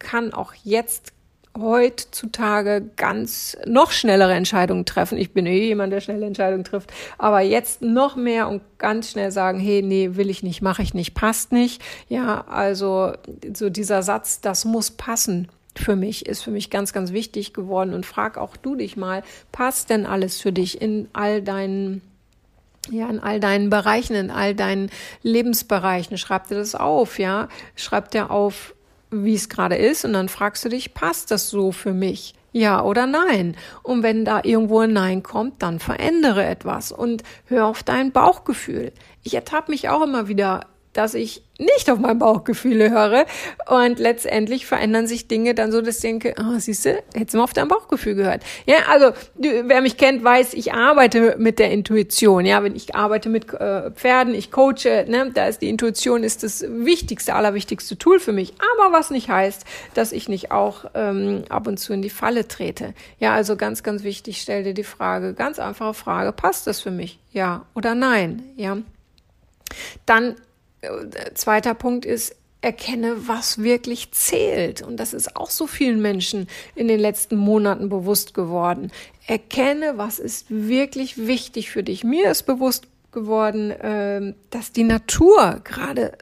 kann 0.00 0.32
auch 0.32 0.52
jetzt 0.64 1.12
heutzutage 1.56 2.90
ganz 2.96 3.56
noch 3.66 3.92
schnellere 3.92 4.34
Entscheidungen 4.34 4.84
treffen. 4.84 5.18
Ich 5.18 5.32
bin 5.32 5.46
eh 5.46 5.66
jemand, 5.66 5.92
der 5.92 6.00
schnelle 6.00 6.26
Entscheidungen 6.26 6.64
trifft, 6.64 6.92
aber 7.16 7.40
jetzt 7.40 7.80
noch 7.80 8.16
mehr 8.16 8.48
und 8.48 8.62
ganz 8.78 9.10
schnell 9.10 9.30
sagen, 9.30 9.60
hey, 9.60 9.82
nee, 9.82 10.10
will 10.14 10.30
ich 10.30 10.42
nicht, 10.42 10.62
mache 10.62 10.82
ich 10.82 10.94
nicht, 10.94 11.14
passt 11.14 11.52
nicht. 11.52 11.80
Ja, 12.08 12.44
also 12.48 13.12
so 13.54 13.70
dieser 13.70 14.02
Satz, 14.02 14.40
das 14.40 14.64
muss 14.64 14.90
passen. 14.90 15.48
für 15.76 15.96
mich, 15.96 16.26
ist 16.26 16.42
für 16.44 16.52
mich 16.52 16.70
ganz, 16.70 16.92
ganz 16.92 17.12
wichtig 17.12 17.52
geworden. 17.52 17.94
Und 17.94 18.06
frag 18.06 18.38
auch 18.38 18.56
du 18.56 18.76
dich 18.76 18.96
mal, 18.96 19.24
passt 19.50 19.90
denn 19.90 20.06
alles 20.06 20.40
für 20.40 20.52
dich 20.52 20.80
in 20.80 21.08
all 21.12 21.42
deinen 21.42 22.00
ja, 22.90 23.08
in 23.08 23.18
all 23.20 23.40
deinen 23.40 23.70
Bereichen, 23.70 24.14
in 24.14 24.30
all 24.30 24.54
deinen 24.54 24.90
Lebensbereichen. 25.22 26.18
Schreib 26.18 26.48
dir 26.48 26.56
das 26.56 26.74
auf, 26.74 27.18
ja. 27.18 27.48
Schreib 27.76 28.10
dir 28.10 28.30
auf, 28.30 28.73
wie 29.22 29.34
es 29.34 29.48
gerade 29.48 29.76
ist 29.76 30.04
und 30.04 30.14
dann 30.14 30.28
fragst 30.28 30.64
du 30.64 30.68
dich, 30.68 30.94
passt 30.94 31.30
das 31.30 31.50
so 31.50 31.72
für 31.72 31.92
mich? 31.92 32.34
Ja 32.52 32.82
oder 32.82 33.06
nein? 33.06 33.56
Und 33.82 34.02
wenn 34.02 34.24
da 34.24 34.40
irgendwo 34.44 34.78
ein 34.78 34.92
Nein 34.92 35.22
kommt, 35.22 35.60
dann 35.60 35.80
verändere 35.80 36.44
etwas 36.44 36.92
und 36.92 37.24
hör 37.46 37.66
auf 37.66 37.82
dein 37.82 38.12
Bauchgefühl. 38.12 38.92
Ich 39.24 39.34
ertappe 39.34 39.72
mich 39.72 39.88
auch 39.88 40.02
immer 40.02 40.28
wieder 40.28 40.66
dass 40.94 41.14
ich 41.14 41.43
nicht 41.58 41.88
auf 41.90 41.98
mein 41.98 42.18
Bauchgefühle 42.18 42.90
höre 42.90 43.26
und 43.68 43.98
letztendlich 43.98 44.66
verändern 44.66 45.06
sich 45.06 45.28
Dinge 45.28 45.54
dann 45.54 45.70
so, 45.70 45.80
dass 45.80 45.96
ich 45.96 46.02
denke, 46.02 46.34
oh, 46.40 46.58
siehst 46.58 46.84
du, 46.84 47.02
hättest 47.14 47.34
du 47.34 47.38
mal 47.38 47.44
auf 47.44 47.52
dein 47.52 47.68
Bauchgefühl 47.68 48.14
gehört. 48.14 48.42
Ja, 48.66 48.76
also 48.88 49.12
wer 49.36 49.80
mich 49.80 49.96
kennt, 49.96 50.24
weiß, 50.24 50.54
ich 50.54 50.72
arbeite 50.72 51.36
mit 51.38 51.58
der 51.58 51.70
Intuition. 51.70 52.44
Ja, 52.44 52.62
wenn 52.64 52.74
ich 52.74 52.94
arbeite 52.94 53.28
mit 53.28 53.52
äh, 53.54 53.90
Pferden, 53.92 54.34
ich 54.34 54.50
coache, 54.50 55.04
ne, 55.06 55.30
da 55.32 55.46
ist 55.46 55.62
die 55.62 55.68
Intuition 55.68 56.24
ist 56.24 56.42
das 56.42 56.64
wichtigste, 56.68 57.34
allerwichtigste 57.34 57.96
Tool 57.98 58.18
für 58.18 58.32
mich. 58.32 58.54
Aber 58.76 58.92
was 58.92 59.10
nicht 59.10 59.28
heißt, 59.28 59.64
dass 59.94 60.12
ich 60.12 60.28
nicht 60.28 60.50
auch 60.50 60.86
ähm, 60.94 61.44
ab 61.48 61.66
und 61.66 61.78
zu 61.78 61.92
in 61.92 62.02
die 62.02 62.10
Falle 62.10 62.48
trete. 62.48 62.94
Ja, 63.20 63.34
also 63.34 63.56
ganz, 63.56 63.82
ganz 63.82 64.02
wichtig, 64.02 64.40
stell 64.40 64.64
dir 64.64 64.74
die 64.74 64.84
Frage, 64.84 65.34
ganz 65.34 65.58
einfache 65.58 65.94
Frage, 65.94 66.32
passt 66.32 66.66
das 66.66 66.80
für 66.80 66.90
mich? 66.90 67.18
Ja 67.32 67.66
oder 67.74 67.94
nein? 67.94 68.42
Ja. 68.56 68.78
Dann 70.06 70.36
zweiter 71.34 71.74
Punkt 71.74 72.04
ist, 72.04 72.36
erkenne, 72.64 73.28
was 73.28 73.62
wirklich 73.62 74.10
zählt. 74.12 74.82
Und 74.82 74.96
das 74.96 75.12
ist 75.12 75.36
auch 75.36 75.50
so 75.50 75.66
vielen 75.66 76.00
Menschen 76.00 76.48
in 76.74 76.88
den 76.88 76.98
letzten 76.98 77.36
Monaten 77.36 77.88
bewusst 77.88 78.32
geworden. 78.32 78.90
Erkenne, 79.26 79.94
was 79.96 80.18
ist 80.18 80.46
wirklich 80.48 81.26
wichtig 81.26 81.70
für 81.70 81.82
dich. 81.82 82.04
Mir 82.04 82.30
ist 82.30 82.44
bewusst 82.44 82.86
geworden, 83.12 83.72
ähm, 83.82 84.34
dass 84.50 84.72
die 84.72 84.84
Natur 84.84 85.60
gerade 85.62 86.12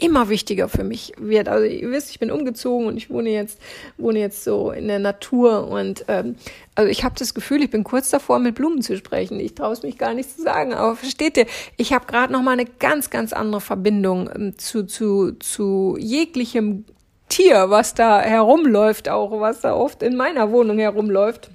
immer 0.00 0.28
wichtiger 0.28 0.68
für 0.68 0.84
mich 0.84 1.12
wird. 1.18 1.48
Also 1.48 1.64
ihr 1.64 1.90
wisst, 1.90 2.10
ich 2.10 2.18
bin 2.18 2.30
umgezogen 2.30 2.86
und 2.86 2.96
ich 2.96 3.10
wohne 3.10 3.30
jetzt 3.30 3.60
wohne 3.98 4.18
jetzt 4.18 4.44
so 4.44 4.70
in 4.70 4.88
der 4.88 4.98
Natur 4.98 5.68
und 5.68 6.04
ähm, 6.08 6.36
also 6.74 6.90
ich 6.90 7.04
habe 7.04 7.14
das 7.18 7.34
Gefühl, 7.34 7.62
ich 7.62 7.70
bin 7.70 7.84
kurz 7.84 8.10
davor, 8.10 8.38
mit 8.38 8.54
Blumen 8.54 8.82
zu 8.82 8.96
sprechen. 8.96 9.38
Ich 9.38 9.54
traue 9.54 9.72
es 9.72 9.82
mich 9.82 9.98
gar 9.98 10.14
nicht 10.14 10.34
zu 10.34 10.42
sagen, 10.42 10.72
aber 10.72 10.96
versteht 10.96 11.36
ihr? 11.36 11.46
Ich 11.76 11.92
habe 11.92 12.06
gerade 12.06 12.32
noch 12.32 12.42
mal 12.42 12.52
eine 12.52 12.66
ganz 12.66 13.10
ganz 13.10 13.32
andere 13.32 13.60
Verbindung 13.60 14.30
ähm, 14.34 14.58
zu 14.58 14.86
zu 14.86 15.32
zu 15.32 15.96
jeglichem 15.98 16.84
Tier, 17.28 17.70
was 17.70 17.94
da 17.94 18.20
herumläuft, 18.20 19.08
auch 19.08 19.40
was 19.40 19.60
da 19.60 19.74
oft 19.74 20.02
in 20.02 20.16
meiner 20.16 20.50
Wohnung 20.50 20.78
herumläuft. 20.78 21.50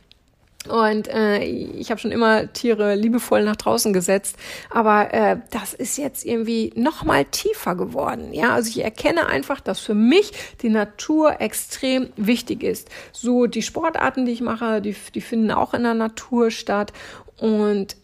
Und 0.68 1.08
äh, 1.08 1.44
ich 1.44 1.92
habe 1.92 2.00
schon 2.00 2.12
immer 2.12 2.52
Tiere 2.54 2.96
liebevoll 2.96 3.44
nach 3.44 3.56
draußen 3.56 3.94
gesetzt, 3.94 4.38
aber 4.70 5.14
äh, 5.14 5.38
das 5.52 5.74
ist 5.74 5.98
jetzt 5.98 6.26
irgendwie 6.26 6.74
noch 6.76 7.04
mal 7.04 7.26
tiefer 7.26 7.76
geworden. 7.76 8.34
Ja, 8.34 8.54
also 8.54 8.70
ich 8.70 8.84
erkenne 8.84 9.28
einfach, 9.28 9.60
dass 9.60 9.80
für 9.80 9.94
mich 9.94 10.32
die 10.62 10.70
Natur 10.70 11.42
extrem 11.42 12.10
wichtig 12.16 12.64
ist. 12.64 12.90
So 13.12 13.46
die 13.46 13.62
Sportarten, 13.62 14.26
die 14.26 14.32
ich 14.32 14.42
mache, 14.42 14.82
die, 14.82 14.96
die 15.14 15.22
finden 15.22 15.52
auch 15.52 15.74
in 15.74 15.84
der 15.84 15.94
Natur 15.94 16.52
statt. 16.52 16.94
Und 17.40 17.96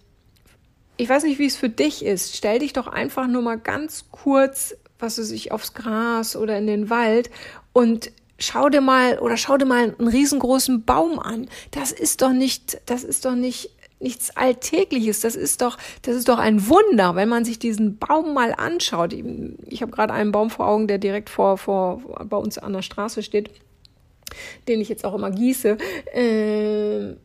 ich 0.98 1.10
weiß 1.10 1.24
nicht, 1.24 1.40
wie 1.40 1.48
es 1.48 1.58
für 1.58 1.70
dich 1.70 2.06
ist. 2.06 2.36
Stell 2.36 2.60
dich 2.60 2.74
doch 2.74 2.88
einfach 2.88 3.28
nur 3.28 3.42
mal 3.42 3.58
ganz 3.58 4.06
kurz, 4.12 4.76
was 5.00 5.18
weiß 5.18 5.32
ich, 5.32 5.52
aufs 5.52 5.74
Gras 5.74 6.36
oder 6.36 6.58
in 6.58 6.68
den 6.68 6.90
Wald 6.90 7.32
und 7.74 8.12
schau 8.42 8.70
dir 8.70 8.82
mal 8.82 9.20
oder 9.20 9.38
schau 9.38 9.58
dir 9.58 9.66
mal 9.66 9.96
einen 9.98 10.08
riesengroßen 10.08 10.84
Baum 10.84 11.20
an. 11.20 11.48
Das 11.72 11.92
ist 11.92 12.22
doch 12.22 12.34
nicht, 12.34 12.82
das 12.86 13.04
ist 13.04 13.26
doch 13.26 13.36
nicht 13.36 13.72
nichts 14.02 14.36
Alltägliches. 14.36 15.22
Das 15.22 15.36
ist 15.36 15.62
doch, 15.62 15.78
das 16.02 16.16
ist 16.16 16.28
doch 16.28 16.40
ein 16.40 16.68
Wunder, 16.68 17.16
wenn 17.16 17.30
man 17.30 17.46
sich 17.46 17.60
diesen 17.60 17.98
Baum 17.98 18.34
mal 18.34 18.54
anschaut. 18.54 19.14
Ich 19.14 19.82
habe 19.82 19.92
gerade 19.92 20.14
einen 20.14 20.32
Baum 20.32 20.50
vor 20.50 20.68
Augen, 20.68 20.88
der 20.88 20.98
direkt 20.98 21.30
vor, 21.30 21.58
vor 21.58 22.02
bei 22.26 22.38
uns 22.38 22.58
an 22.58 22.74
der 22.74 22.82
Straße 22.82 23.24
steht, 23.24 23.52
den 24.68 24.82
ich 24.82 24.90
jetzt 24.90 25.06
auch 25.06 25.14
immer 25.14 25.32
gieße. 25.32 25.78
Äh, 26.14 27.16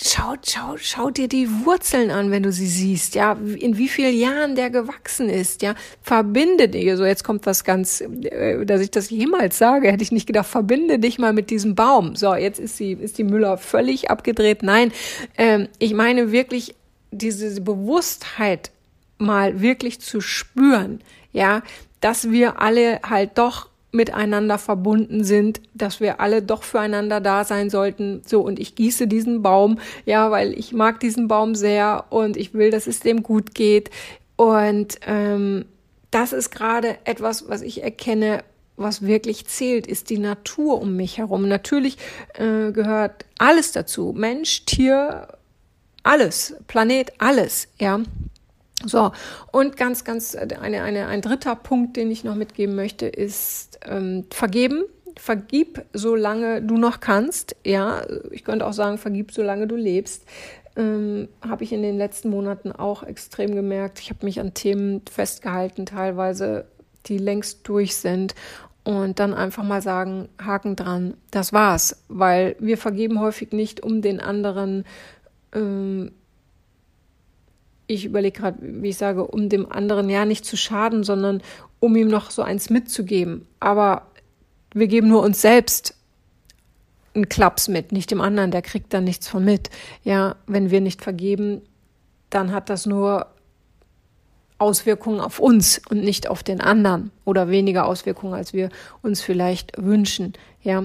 schau, 0.00 0.34
schau, 0.46 0.76
schau 0.76 1.10
dir 1.10 1.28
die 1.28 1.48
Wurzeln 1.64 2.10
an, 2.10 2.30
wenn 2.30 2.42
du 2.42 2.52
sie 2.52 2.66
siehst, 2.66 3.14
ja, 3.14 3.32
in 3.32 3.76
wie 3.78 3.88
vielen 3.88 4.16
Jahren 4.16 4.54
der 4.54 4.70
gewachsen 4.70 5.28
ist, 5.28 5.62
ja, 5.62 5.74
verbinde 6.02 6.68
dich, 6.68 6.94
so 6.96 7.04
jetzt 7.04 7.24
kommt 7.24 7.46
was 7.46 7.64
ganz, 7.64 8.00
äh, 8.00 8.64
dass 8.64 8.80
ich 8.80 8.90
das 8.90 9.10
jemals 9.10 9.58
sage, 9.58 9.90
hätte 9.90 10.02
ich 10.02 10.12
nicht 10.12 10.26
gedacht, 10.26 10.46
verbinde 10.46 10.98
dich 10.98 11.18
mal 11.18 11.32
mit 11.32 11.50
diesem 11.50 11.74
Baum. 11.74 12.16
So, 12.16 12.34
jetzt 12.34 12.60
ist 12.60 12.76
sie, 12.76 12.92
ist 12.92 13.18
die 13.18 13.24
Müller 13.24 13.58
völlig 13.58 14.10
abgedreht. 14.10 14.62
Nein, 14.62 14.92
ähm, 15.36 15.68
ich 15.78 15.94
meine 15.94 16.30
wirklich 16.32 16.74
diese 17.10 17.60
Bewusstheit 17.60 18.70
mal 19.18 19.60
wirklich 19.60 20.00
zu 20.00 20.20
spüren, 20.20 21.00
ja, 21.32 21.62
dass 22.00 22.30
wir 22.30 22.60
alle 22.60 23.00
halt 23.02 23.36
doch 23.38 23.67
miteinander 23.90 24.58
verbunden 24.58 25.24
sind, 25.24 25.60
dass 25.74 26.00
wir 26.00 26.20
alle 26.20 26.42
doch 26.42 26.62
füreinander 26.62 27.20
da 27.20 27.44
sein 27.44 27.70
sollten. 27.70 28.22
So, 28.26 28.40
und 28.40 28.58
ich 28.58 28.74
gieße 28.74 29.06
diesen 29.06 29.42
Baum, 29.42 29.78
ja, 30.04 30.30
weil 30.30 30.52
ich 30.58 30.72
mag 30.72 31.00
diesen 31.00 31.28
Baum 31.28 31.54
sehr 31.54 32.04
und 32.10 32.36
ich 32.36 32.54
will, 32.54 32.70
dass 32.70 32.86
es 32.86 33.00
dem 33.00 33.22
gut 33.22 33.54
geht. 33.54 33.90
Und 34.36 34.98
ähm, 35.06 35.64
das 36.10 36.32
ist 36.32 36.50
gerade 36.50 36.96
etwas, 37.04 37.48
was 37.48 37.62
ich 37.62 37.82
erkenne, 37.82 38.44
was 38.76 39.02
wirklich 39.02 39.46
zählt, 39.46 39.86
ist 39.86 40.10
die 40.10 40.18
Natur 40.18 40.80
um 40.80 40.94
mich 40.96 41.18
herum. 41.18 41.48
Natürlich 41.48 41.98
äh, 42.34 42.70
gehört 42.72 43.24
alles 43.38 43.72
dazu. 43.72 44.14
Mensch, 44.16 44.64
Tier, 44.66 45.28
alles, 46.04 46.54
Planet, 46.68 47.12
alles, 47.18 47.68
ja. 47.80 48.00
So, 48.84 49.10
und 49.50 49.76
ganz, 49.76 50.04
ganz 50.04 50.36
eine, 50.36 50.82
eine, 50.82 51.06
ein 51.08 51.20
dritter 51.20 51.56
Punkt, 51.56 51.96
den 51.96 52.10
ich 52.10 52.22
noch 52.22 52.36
mitgeben 52.36 52.76
möchte, 52.76 53.06
ist 53.06 53.80
ähm, 53.84 54.26
vergeben. 54.30 54.84
Vergib, 55.16 55.84
solange 55.92 56.62
du 56.62 56.76
noch 56.76 57.00
kannst. 57.00 57.56
Ja, 57.64 58.02
ich 58.30 58.44
könnte 58.44 58.64
auch 58.64 58.72
sagen, 58.72 58.98
vergib, 58.98 59.32
solange 59.32 59.66
du 59.66 59.74
lebst. 59.74 60.24
Ähm, 60.76 61.28
habe 61.40 61.64
ich 61.64 61.72
in 61.72 61.82
den 61.82 61.98
letzten 61.98 62.30
Monaten 62.30 62.70
auch 62.70 63.02
extrem 63.02 63.52
gemerkt. 63.52 63.98
Ich 63.98 64.10
habe 64.10 64.24
mich 64.24 64.38
an 64.38 64.54
Themen 64.54 65.02
festgehalten, 65.10 65.86
teilweise, 65.86 66.66
die 67.06 67.18
längst 67.18 67.66
durch 67.68 67.96
sind. 67.96 68.36
Und 68.84 69.18
dann 69.18 69.34
einfach 69.34 69.64
mal 69.64 69.82
sagen, 69.82 70.28
Haken 70.40 70.76
dran, 70.76 71.14
das 71.32 71.52
war's. 71.52 72.04
Weil 72.06 72.54
wir 72.60 72.78
vergeben 72.78 73.20
häufig 73.20 73.50
nicht, 73.50 73.82
um 73.82 74.02
den 74.02 74.20
anderen 74.20 74.84
ähm, 75.52 76.12
ich 77.88 78.04
überlege 78.04 78.38
gerade, 78.38 78.58
wie 78.60 78.90
ich 78.90 78.98
sage, 78.98 79.26
um 79.26 79.48
dem 79.48 79.70
anderen 79.72 80.08
ja 80.08 80.24
nicht 80.24 80.44
zu 80.44 80.56
schaden, 80.56 81.02
sondern 81.02 81.42
um 81.80 81.96
ihm 81.96 82.08
noch 82.08 82.30
so 82.30 82.42
eins 82.42 82.70
mitzugeben. 82.70 83.48
Aber 83.58 84.02
wir 84.72 84.86
geben 84.86 85.08
nur 85.08 85.22
uns 85.22 85.40
selbst 85.40 85.94
einen 87.14 87.28
Klaps 87.28 87.66
mit, 87.66 87.90
nicht 87.90 88.10
dem 88.10 88.20
anderen, 88.20 88.50
der 88.50 88.62
kriegt 88.62 88.92
dann 88.92 89.04
nichts 89.04 89.26
von 89.26 89.44
mit. 89.44 89.70
Ja, 90.04 90.36
wenn 90.46 90.70
wir 90.70 90.82
nicht 90.82 91.02
vergeben, 91.02 91.62
dann 92.30 92.52
hat 92.52 92.68
das 92.68 92.84
nur 92.84 93.26
Auswirkungen 94.58 95.20
auf 95.20 95.38
uns 95.38 95.80
und 95.88 96.02
nicht 96.02 96.28
auf 96.28 96.42
den 96.42 96.60
anderen 96.60 97.10
oder 97.24 97.48
weniger 97.48 97.86
Auswirkungen, 97.86 98.34
als 98.34 98.52
wir 98.52 98.68
uns 99.02 99.22
vielleicht 99.22 99.72
wünschen. 99.82 100.34
Ja. 100.62 100.84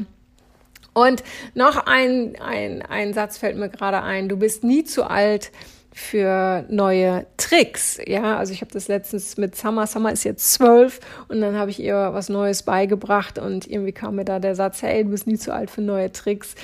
Und 0.93 1.23
noch 1.53 1.85
ein, 1.85 2.37
ein, 2.39 2.81
ein 2.83 3.13
Satz 3.13 3.37
fällt 3.37 3.57
mir 3.57 3.69
gerade 3.69 4.01
ein. 4.01 4.29
Du 4.29 4.37
bist 4.37 4.63
nie 4.63 4.85
zu 4.85 5.03
alt, 5.03 5.51
für 5.93 6.65
neue 6.69 7.25
Tricks. 7.37 7.99
Ja, 8.05 8.37
also 8.37 8.51
ich 8.51 8.61
habe 8.61 8.71
das 8.71 8.87
letztens 8.87 9.37
mit 9.37 9.55
Summer. 9.55 9.87
Summer 9.87 10.11
ist 10.11 10.23
jetzt 10.23 10.53
zwölf 10.53 10.99
und 11.27 11.41
dann 11.41 11.55
habe 11.55 11.71
ich 11.71 11.79
ihr 11.79 12.09
was 12.13 12.29
Neues 12.29 12.63
beigebracht 12.63 13.37
und 13.39 13.69
irgendwie 13.69 13.91
kam 13.91 14.15
mir 14.15 14.25
da 14.25 14.39
der 14.39 14.55
Satz, 14.55 14.81
hey, 14.81 15.03
du 15.03 15.11
bist 15.11 15.27
nie 15.27 15.37
zu 15.37 15.53
alt 15.53 15.69
für 15.69 15.81
neue 15.81 16.11
Tricks. 16.11 16.55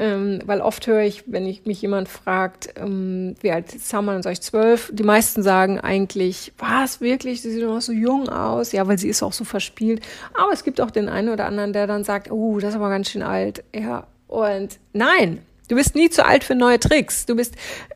Ähm, 0.00 0.38
weil 0.46 0.62
oft 0.62 0.86
höre 0.86 1.02
ich, 1.02 1.24
wenn 1.26 1.46
ich 1.46 1.66
mich 1.66 1.82
jemand 1.82 2.08
fragt, 2.08 2.72
ähm, 2.76 3.34
wie 3.42 3.52
alt 3.52 3.74
ist 3.74 3.90
Summer, 3.90 4.14
dann 4.14 4.22
sage 4.22 4.32
ich 4.32 4.40
zwölf. 4.40 4.90
Die 4.94 5.02
meisten 5.02 5.42
sagen 5.42 5.78
eigentlich, 5.78 6.54
was, 6.56 7.02
wirklich, 7.02 7.42
sie 7.42 7.50
sieht 7.50 7.62
noch 7.62 7.82
so 7.82 7.92
jung 7.92 8.30
aus. 8.30 8.72
Ja, 8.72 8.88
weil 8.88 8.98
sie 8.98 9.10
ist 9.10 9.22
auch 9.22 9.34
so 9.34 9.44
verspielt. 9.44 10.02
Aber 10.32 10.54
es 10.54 10.64
gibt 10.64 10.80
auch 10.80 10.90
den 10.90 11.10
einen 11.10 11.28
oder 11.28 11.44
anderen, 11.44 11.74
der 11.74 11.86
dann 11.86 12.02
sagt, 12.02 12.30
oh, 12.30 12.58
das 12.58 12.70
ist 12.70 12.76
aber 12.76 12.88
ganz 12.88 13.10
schön 13.10 13.22
alt. 13.22 13.62
Ja, 13.74 14.06
und 14.26 14.78
nein, 14.94 15.42
Du 15.70 15.76
bist 15.76 15.94
nie 15.94 16.10
zu 16.10 16.26
alt 16.26 16.42
für 16.42 16.56
neue 16.56 16.80
Tricks. 16.80 17.26
Du 17.26 17.36
bist 17.36 17.54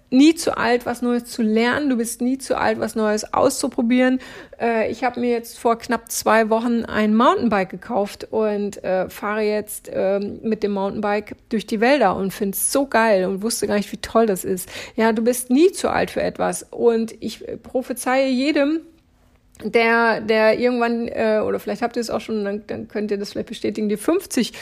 nie 0.09 0.37
zu 0.37 0.57
alt, 0.57 0.87
was 0.87 1.03
Neues 1.03 1.25
zu 1.25 1.43
lernen. 1.43 1.91
Du 1.91 1.97
bist 1.97 2.21
nie 2.21 2.39
zu 2.39 2.57
alt, 2.57 2.79
was 2.79 2.95
Neues 2.95 3.35
auszuprobieren. 3.35 4.21
Äh, 4.61 4.93
ich 4.93 5.03
habe 5.03 5.19
mir 5.19 5.31
jetzt 5.31 5.59
vor 5.59 5.77
knapp 5.77 6.09
zwei 6.13 6.51
Wochen 6.51 6.85
ein 6.85 7.17
Mountainbike 7.17 7.71
gekauft 7.71 8.29
und 8.31 8.85
äh, 8.85 9.09
fahre 9.11 9.43
jetzt 9.43 9.89
äh, 9.89 10.21
mit 10.21 10.63
dem 10.63 10.71
Mountainbike 10.71 11.35
durch 11.49 11.67
die 11.67 11.81
Wälder 11.81 12.15
und 12.15 12.33
finde 12.33 12.55
es 12.55 12.71
so 12.71 12.87
geil 12.87 13.25
und 13.25 13.43
wusste 13.43 13.67
gar 13.67 13.75
nicht, 13.75 13.91
wie 13.91 13.97
toll 13.97 14.27
das 14.27 14.45
ist. 14.45 14.69
Ja, 14.95 15.13
du 15.13 15.23
bist 15.23 15.51
nie 15.51 15.73
zu 15.73 15.91
alt 15.91 16.13
für 16.13 16.23
etwas. 16.23 16.65
Und 16.71 17.13
ich 17.19 17.45
prophezeie 17.65 18.29
jedem, 18.29 18.83
der, 19.65 20.21
der 20.21 20.59
irgendwann, 20.59 21.09
äh, 21.09 21.41
oder 21.45 21.59
vielleicht 21.59 21.83
habt 21.83 21.97
ihr 21.97 22.01
es 22.01 22.11
auch 22.11 22.21
schon, 22.21 22.45
dann, 22.45 22.67
dann 22.67 22.89
könnt 22.89 23.11
ihr 23.11 23.19
das 23.19 23.33
vielleicht 23.33 23.49
bestätigen, 23.49 23.89
die 23.89 23.97
50 23.97 24.53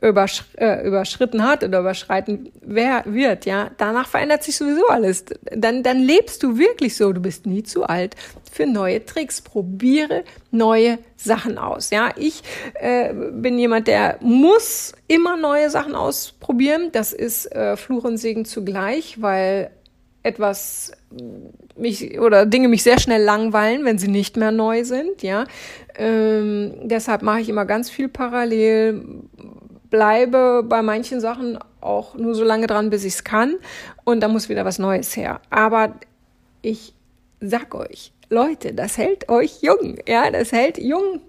übersch 0.00 0.44
äh, 0.56 0.86
überschritten 0.86 1.44
hat 1.44 1.64
oder 1.64 1.80
überschreiten 1.80 2.50
wer 2.60 3.02
wird, 3.06 3.46
ja, 3.46 3.70
danach 3.76 4.08
verändert 4.08 4.42
sich 4.42 4.56
sowieso 4.56 4.86
alles. 4.88 5.24
Dann, 5.54 5.82
dann 5.82 5.98
lebst 5.98 6.42
du 6.42 6.58
wirklich 6.58 6.96
so, 6.96 7.12
du 7.12 7.20
bist 7.20 7.46
nie 7.46 7.62
zu 7.62 7.84
alt 7.84 8.16
für 8.52 8.66
neue 8.66 9.04
Tricks. 9.04 9.40
Probiere 9.40 10.24
neue 10.50 10.98
Sachen 11.16 11.58
aus. 11.58 11.90
Ja, 11.90 12.10
ich 12.16 12.42
äh, 12.74 13.12
bin 13.14 13.58
jemand, 13.58 13.88
der 13.88 14.18
muss 14.20 14.92
immer 15.08 15.36
neue 15.36 15.70
Sachen 15.70 15.94
ausprobieren. 15.94 16.90
Das 16.92 17.12
ist 17.12 17.50
äh, 17.52 17.76
Fluch 17.76 18.04
und 18.04 18.18
Segen 18.18 18.44
zugleich, 18.44 19.20
weil 19.20 19.70
etwas 20.22 20.92
mich 21.76 22.18
oder 22.20 22.46
Dinge 22.46 22.68
mich 22.68 22.82
sehr 22.82 23.00
schnell 23.00 23.22
langweilen, 23.22 23.84
wenn 23.84 23.98
sie 23.98 24.08
nicht 24.08 24.36
mehr 24.36 24.52
neu 24.52 24.84
sind, 24.84 25.22
ja. 25.22 25.44
Ähm, 25.96 26.74
deshalb 26.82 27.22
mache 27.22 27.40
ich 27.40 27.48
immer 27.48 27.64
ganz 27.64 27.90
viel 27.90 28.08
parallel, 28.08 29.04
bleibe 29.90 30.62
bei 30.62 30.82
manchen 30.82 31.20
Sachen 31.20 31.58
auch 31.80 32.14
nur 32.14 32.34
so 32.34 32.44
lange 32.44 32.66
dran, 32.66 32.90
bis 32.90 33.04
ich 33.04 33.14
es 33.14 33.24
kann 33.24 33.56
und 34.04 34.20
da 34.20 34.28
muss 34.28 34.48
wieder 34.48 34.64
was 34.64 34.78
Neues 34.78 35.16
her. 35.16 35.40
Aber 35.50 35.94
ich 36.62 36.94
sag 37.40 37.74
euch, 37.74 38.12
Leute, 38.28 38.72
das 38.72 38.96
hält 38.96 39.28
euch 39.28 39.60
jung, 39.62 39.98
ja, 40.08 40.30
das 40.30 40.52
hält 40.52 40.78
jung, 40.78 41.20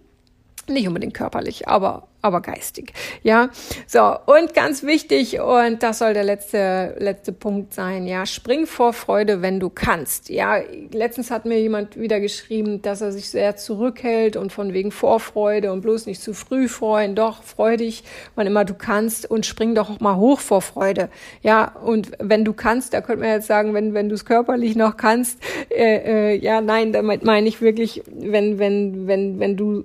nicht 0.67 0.88
unbedingt 0.88 1.13
körperlich, 1.13 1.67
aber 1.67 2.08
aber 2.24 2.41
geistig. 2.41 2.93
Ja, 3.22 3.50
so 3.86 4.15
und 4.25 4.53
ganz 4.53 4.84
wichtig 4.84 5.41
und 5.41 5.84
das 5.84 6.00
soll 6.00 6.13
der 6.13 6.24
letzte 6.24 6.96
letzte 6.98 7.34
Punkt 7.34 7.74
sein. 7.74 8.08
Ja, 8.08 8.25
spring 8.25 8.65
vor 8.65 8.93
Freude, 8.93 9.41
wenn 9.41 9.60
du 9.60 9.70
kannst. 9.70 10.29
Ja, 10.29 10.60
letztens 10.93 11.32
hat 11.32 11.46
mir 11.46 11.60
jemand 11.60 12.00
wieder 12.00 12.22
geschrieben, 12.22 12.82
dass 12.82 13.01
er 13.01 13.12
sich 13.12 13.29
sehr 13.29 13.58
zurückhält 13.58 14.38
und 14.38 14.53
von 14.53 14.74
wegen 14.74 14.91
Vorfreude 14.91 15.74
und 15.74 15.82
bloß 15.82 16.05
nicht 16.05 16.22
zu 16.22 16.34
früh 16.34 16.70
freuen. 16.70 17.13
Doch 17.15 17.43
freu 17.43 17.75
dich, 17.75 18.05
wann 18.36 18.48
immer 18.48 18.63
du 18.63 18.74
kannst 18.74 19.29
und 19.29 19.46
spring 19.46 19.75
doch 19.75 19.89
auch 19.89 20.00
mal 20.00 20.15
hoch 20.15 20.39
vor 20.39 20.62
Freude. 20.62 21.10
Ja, 21.41 21.75
und 21.84 22.12
wenn 22.20 22.46
du 22.46 22.53
kannst, 22.53 22.93
da 22.93 23.01
könnte 23.01 23.22
man 23.22 23.32
jetzt 23.32 23.48
sagen, 23.48 23.74
wenn 23.74 23.93
wenn 23.93 24.08
du 24.08 24.15
es 24.15 24.24
körperlich 24.24 24.77
noch 24.77 24.96
kannst, 24.96 25.39
äh, 25.70 26.32
äh, 26.32 26.36
ja, 26.38 26.62
nein, 26.62 26.93
damit 26.93 27.25
meine 27.25 27.50
ich 27.50 27.60
wirklich, 27.60 28.01
wenn 28.08 28.60
wenn 28.60 29.08
wenn 29.08 29.39
wenn 29.41 29.58
du 29.58 29.84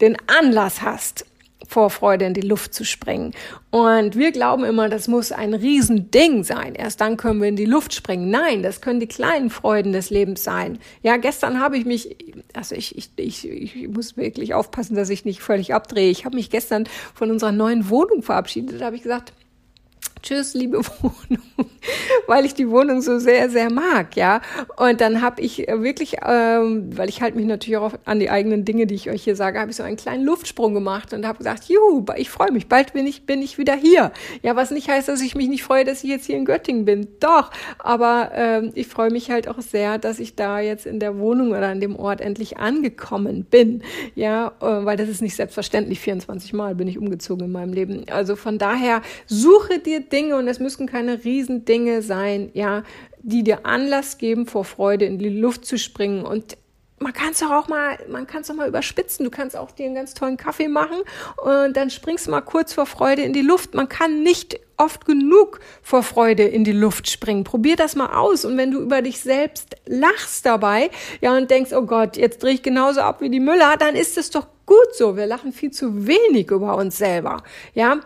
den 0.00 0.16
Anlass 0.26 0.82
hast, 0.82 1.24
vor 1.66 1.90
Freude 1.90 2.24
in 2.24 2.34
die 2.34 2.40
Luft 2.40 2.72
zu 2.72 2.84
springen. 2.84 3.34
Und 3.70 4.16
wir 4.16 4.32
glauben 4.32 4.64
immer, 4.64 4.88
das 4.88 5.06
muss 5.06 5.32
ein 5.32 5.54
Riesending 5.54 6.42
sein. 6.44 6.74
Erst 6.74 7.00
dann 7.00 7.16
können 7.16 7.40
wir 7.40 7.48
in 7.48 7.56
die 7.56 7.66
Luft 7.66 7.94
springen. 7.94 8.30
Nein, 8.30 8.62
das 8.62 8.80
können 8.80 9.00
die 9.00 9.06
kleinen 9.06 9.50
Freuden 9.50 9.92
des 9.92 10.10
Lebens 10.10 10.42
sein. 10.42 10.78
Ja, 11.02 11.16
gestern 11.18 11.60
habe 11.60 11.76
ich 11.76 11.84
mich, 11.84 12.16
also 12.54 12.74
ich, 12.74 12.96
ich, 12.96 13.10
ich, 13.16 13.44
ich 13.46 13.88
muss 13.88 14.16
wirklich 14.16 14.54
aufpassen, 14.54 14.96
dass 14.96 15.10
ich 15.10 15.24
nicht 15.24 15.40
völlig 15.40 15.74
abdrehe. 15.74 16.10
Ich 16.10 16.24
habe 16.24 16.36
mich 16.36 16.48
gestern 16.48 16.84
von 17.14 17.30
unserer 17.30 17.52
neuen 17.52 17.90
Wohnung 17.90 18.22
verabschiedet. 18.22 18.80
Da 18.80 18.86
habe 18.86 18.96
ich 18.96 19.02
gesagt, 19.02 19.32
Tschüss, 20.22 20.54
liebe 20.54 20.78
Wohnung, 21.02 21.44
weil 22.26 22.44
ich 22.44 22.54
die 22.54 22.68
Wohnung 22.70 23.00
so 23.00 23.18
sehr, 23.18 23.50
sehr 23.50 23.70
mag, 23.70 24.16
ja. 24.16 24.40
Und 24.76 25.00
dann 25.00 25.22
habe 25.22 25.40
ich 25.40 25.68
äh, 25.68 25.82
wirklich, 25.82 26.16
ähm, 26.26 26.90
weil 26.96 27.08
ich 27.08 27.22
halt 27.22 27.36
mich 27.36 27.46
natürlich 27.46 27.76
auch 27.76 27.94
an 28.04 28.18
die 28.18 28.30
eigenen 28.30 28.64
Dinge, 28.64 28.86
die 28.86 28.94
ich 28.94 29.10
euch 29.10 29.22
hier 29.22 29.36
sage, 29.36 29.60
habe 29.60 29.70
ich 29.70 29.76
so 29.76 29.82
einen 29.82 29.96
kleinen 29.96 30.24
Luftsprung 30.24 30.74
gemacht 30.74 31.12
und 31.12 31.26
habe 31.26 31.38
gesagt, 31.38 31.64
juhu, 31.64 32.04
ich 32.16 32.30
freue 32.30 32.52
mich, 32.52 32.68
bald 32.68 32.92
bin 32.92 33.06
ich, 33.06 33.26
bin 33.26 33.42
ich 33.42 33.58
wieder 33.58 33.74
hier. 33.74 34.12
Ja, 34.42 34.56
was 34.56 34.70
nicht 34.70 34.88
heißt, 34.88 35.08
dass 35.08 35.20
ich 35.20 35.34
mich 35.34 35.48
nicht 35.48 35.62
freue, 35.62 35.84
dass 35.84 36.02
ich 36.02 36.10
jetzt 36.10 36.26
hier 36.26 36.36
in 36.36 36.44
Göttingen 36.44 36.84
bin. 36.84 37.08
Doch, 37.20 37.50
aber 37.78 38.30
ähm, 38.34 38.72
ich 38.74 38.88
freue 38.88 39.10
mich 39.10 39.30
halt 39.30 39.48
auch 39.48 39.60
sehr, 39.60 39.98
dass 39.98 40.18
ich 40.18 40.34
da 40.34 40.60
jetzt 40.60 40.86
in 40.86 41.00
der 41.00 41.18
Wohnung 41.18 41.50
oder 41.50 41.68
an 41.68 41.80
dem 41.80 41.96
Ort 41.96 42.20
endlich 42.20 42.58
angekommen 42.58 43.44
bin. 43.44 43.82
Ja, 44.14 44.52
äh, 44.60 44.84
weil 44.84 44.96
das 44.96 45.08
ist 45.08 45.22
nicht 45.22 45.36
selbstverständlich. 45.36 46.00
24 46.00 46.52
Mal 46.52 46.74
bin 46.74 46.88
ich 46.88 46.98
umgezogen 46.98 47.46
in 47.46 47.52
meinem 47.52 47.72
Leben. 47.72 48.04
Also 48.10 48.36
von 48.36 48.58
daher 48.58 49.02
suche 49.26 49.78
dir 49.78 50.07
Dinge 50.12 50.36
und 50.36 50.48
es 50.48 50.58
müssen 50.58 50.86
keine 50.86 51.24
Riesendinge 51.24 52.02
sein, 52.02 52.50
ja, 52.54 52.82
die 53.22 53.42
dir 53.42 53.66
Anlass 53.66 54.18
geben, 54.18 54.46
vor 54.46 54.64
Freude 54.64 55.04
in 55.04 55.18
die 55.18 55.28
Luft 55.28 55.64
zu 55.64 55.78
springen 55.78 56.24
und 56.24 56.56
man 57.00 57.12
kann 57.12 57.30
es 57.30 57.42
auch 57.42 57.68
mal, 57.68 57.96
man 58.08 58.26
kann 58.26 58.42
es 58.42 58.50
auch 58.50 58.54
mal 58.54 58.68
überspitzen. 58.68 59.24
Du 59.24 59.30
kannst 59.30 59.56
auch 59.56 59.70
dir 59.70 59.86
einen 59.86 59.94
ganz 59.94 60.14
tollen 60.14 60.36
Kaffee 60.36 60.68
machen 60.68 60.98
und 61.36 61.76
dann 61.76 61.90
springst 61.90 62.26
du 62.26 62.30
mal 62.30 62.40
kurz 62.40 62.72
vor 62.72 62.86
Freude 62.86 63.22
in 63.22 63.32
die 63.32 63.42
Luft. 63.42 63.74
Man 63.74 63.88
kann 63.88 64.22
nicht 64.22 64.58
oft 64.76 65.04
genug 65.06 65.60
vor 65.82 66.02
Freude 66.02 66.44
in 66.44 66.64
die 66.64 66.72
Luft 66.72 67.10
springen. 67.10 67.44
Probier 67.44 67.76
das 67.76 67.96
mal 67.96 68.16
aus. 68.16 68.44
Und 68.44 68.56
wenn 68.56 68.70
du 68.70 68.80
über 68.80 69.02
dich 69.02 69.20
selbst 69.20 69.76
lachst 69.86 70.46
dabei, 70.46 70.90
ja, 71.20 71.36
und 71.36 71.50
denkst, 71.50 71.72
oh 71.72 71.82
Gott, 71.82 72.16
jetzt 72.16 72.42
drehe 72.42 72.54
ich 72.54 72.62
genauso 72.62 73.00
ab 73.00 73.20
wie 73.20 73.30
die 73.30 73.40
Müller, 73.40 73.76
dann 73.78 73.94
ist 73.94 74.18
es 74.18 74.30
doch 74.30 74.46
gut 74.66 74.94
so. 74.94 75.16
Wir 75.16 75.26
lachen 75.26 75.52
viel 75.52 75.70
zu 75.70 76.06
wenig 76.06 76.50
über 76.50 76.76
uns 76.76 76.98
selber. 76.98 77.42
Ja, 77.74 78.00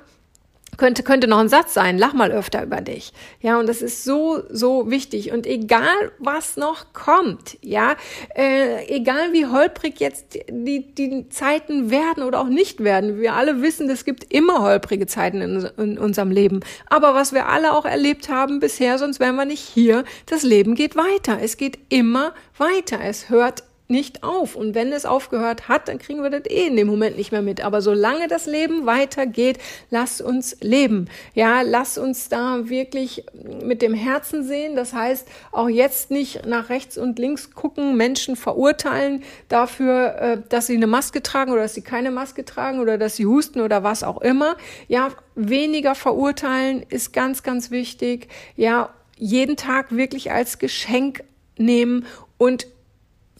könnte, 0.82 1.04
könnte 1.04 1.28
noch 1.28 1.38
ein 1.38 1.48
Satz 1.48 1.74
sein, 1.74 1.96
lach 1.96 2.12
mal 2.12 2.32
öfter 2.32 2.64
über 2.64 2.80
dich. 2.80 3.12
Ja, 3.40 3.56
und 3.60 3.68
das 3.68 3.82
ist 3.82 4.02
so, 4.02 4.42
so 4.50 4.90
wichtig. 4.90 5.30
Und 5.30 5.46
egal, 5.46 6.10
was 6.18 6.56
noch 6.56 6.92
kommt, 6.92 7.56
ja, 7.60 7.94
äh, 8.34 8.84
egal 8.88 9.32
wie 9.32 9.46
holprig 9.46 10.00
jetzt 10.00 10.40
die, 10.50 10.92
die 10.92 11.28
Zeiten 11.28 11.92
werden 11.92 12.24
oder 12.24 12.40
auch 12.40 12.48
nicht 12.48 12.82
werden, 12.82 13.20
wir 13.20 13.34
alle 13.34 13.62
wissen, 13.62 13.88
es 13.90 14.04
gibt 14.04 14.34
immer 14.34 14.60
holprige 14.60 15.06
Zeiten 15.06 15.40
in, 15.40 15.70
in 15.78 15.98
unserem 15.98 16.32
Leben. 16.32 16.58
Aber 16.90 17.14
was 17.14 17.32
wir 17.32 17.46
alle 17.46 17.74
auch 17.74 17.84
erlebt 17.84 18.28
haben 18.28 18.58
bisher, 18.58 18.98
sonst 18.98 19.20
wären 19.20 19.36
wir 19.36 19.44
nicht 19.44 19.62
hier, 19.62 20.02
das 20.26 20.42
Leben 20.42 20.74
geht 20.74 20.96
weiter. 20.96 21.38
Es 21.40 21.58
geht 21.58 21.78
immer 21.90 22.34
weiter. 22.58 22.98
Es 23.00 23.30
hört 23.30 23.62
nicht 23.92 24.24
auf. 24.24 24.56
Und 24.56 24.74
wenn 24.74 24.90
es 24.90 25.06
aufgehört 25.06 25.68
hat, 25.68 25.86
dann 25.86 25.98
kriegen 25.98 26.22
wir 26.22 26.30
das 26.30 26.46
eh 26.46 26.66
in 26.66 26.76
dem 26.76 26.88
Moment 26.88 27.16
nicht 27.16 27.30
mehr 27.30 27.42
mit. 27.42 27.60
Aber 27.60 27.80
solange 27.80 28.26
das 28.26 28.46
Leben 28.46 28.86
weitergeht, 28.86 29.58
lass 29.90 30.20
uns 30.20 30.56
leben. 30.60 31.08
Ja, 31.34 31.62
lass 31.62 31.98
uns 31.98 32.28
da 32.28 32.68
wirklich 32.68 33.24
mit 33.62 33.82
dem 33.82 33.94
Herzen 33.94 34.42
sehen. 34.42 34.74
Das 34.74 34.92
heißt, 34.92 35.28
auch 35.52 35.68
jetzt 35.68 36.10
nicht 36.10 36.44
nach 36.46 36.70
rechts 36.70 36.98
und 36.98 37.18
links 37.20 37.52
gucken, 37.52 37.96
Menschen 37.96 38.34
verurteilen 38.34 39.22
dafür, 39.48 40.14
äh, 40.16 40.38
dass 40.48 40.66
sie 40.66 40.76
eine 40.76 40.88
Maske 40.88 41.22
tragen 41.22 41.52
oder 41.52 41.62
dass 41.62 41.74
sie 41.74 41.82
keine 41.82 42.10
Maske 42.10 42.44
tragen 42.44 42.80
oder 42.80 42.98
dass 42.98 43.16
sie 43.16 43.26
husten 43.26 43.60
oder 43.60 43.84
was 43.84 44.02
auch 44.02 44.20
immer. 44.20 44.56
Ja, 44.88 45.10
weniger 45.34 45.94
verurteilen 45.94 46.84
ist 46.88 47.12
ganz, 47.12 47.42
ganz 47.42 47.70
wichtig. 47.70 48.28
Ja, 48.56 48.90
jeden 49.18 49.56
Tag 49.56 49.94
wirklich 49.94 50.32
als 50.32 50.58
Geschenk 50.58 51.22
nehmen 51.56 52.06
und 52.38 52.66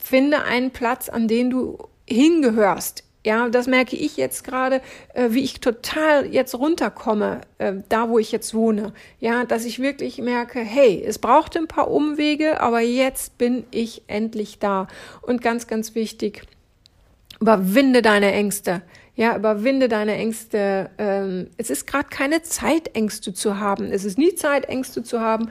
finde 0.03 0.43
einen 0.43 0.71
Platz, 0.71 1.09
an 1.09 1.27
den 1.27 1.49
du 1.49 1.77
hingehörst. 2.07 3.03
Ja, 3.25 3.47
das 3.47 3.67
merke 3.67 3.95
ich 3.95 4.17
jetzt 4.17 4.43
gerade, 4.43 4.81
äh, 5.13 5.29
wie 5.29 5.43
ich 5.43 5.61
total 5.61 6.25
jetzt 6.25 6.55
runterkomme, 6.55 7.39
äh, 7.57 7.75
da 7.87 8.09
wo 8.09 8.19
ich 8.19 8.33
jetzt 8.33 8.53
wohne. 8.53 8.93
Ja, 9.21 9.45
dass 9.45 9.63
ich 9.63 9.79
wirklich 9.79 10.17
merke, 10.17 10.59
hey, 10.59 11.01
es 11.05 11.19
braucht 11.19 11.55
ein 11.55 11.67
paar 11.67 11.89
Umwege, 11.89 12.59
aber 12.59 12.81
jetzt 12.81 13.37
bin 13.37 13.63
ich 13.71 14.03
endlich 14.07 14.59
da. 14.59 14.87
Und 15.21 15.41
ganz, 15.41 15.67
ganz 15.67 15.95
wichtig, 15.95 16.41
überwinde 17.39 18.01
deine 18.01 18.33
Ängste. 18.33 18.81
Ja, 19.15 19.37
überwinde 19.37 19.87
deine 19.87 20.15
Ängste. 20.15 20.89
Ähm, 20.97 21.47
es 21.55 21.69
ist 21.69 21.87
gerade 21.87 22.09
keine 22.09 22.41
Zeit, 22.41 22.93
Ängste 22.93 23.33
zu 23.33 23.57
haben. 23.57 23.85
Es 23.85 24.03
ist 24.03 24.17
nie 24.17 24.35
Zeit, 24.35 24.65
Ängste 24.65 25.01
zu 25.03 25.21
haben. 25.21 25.49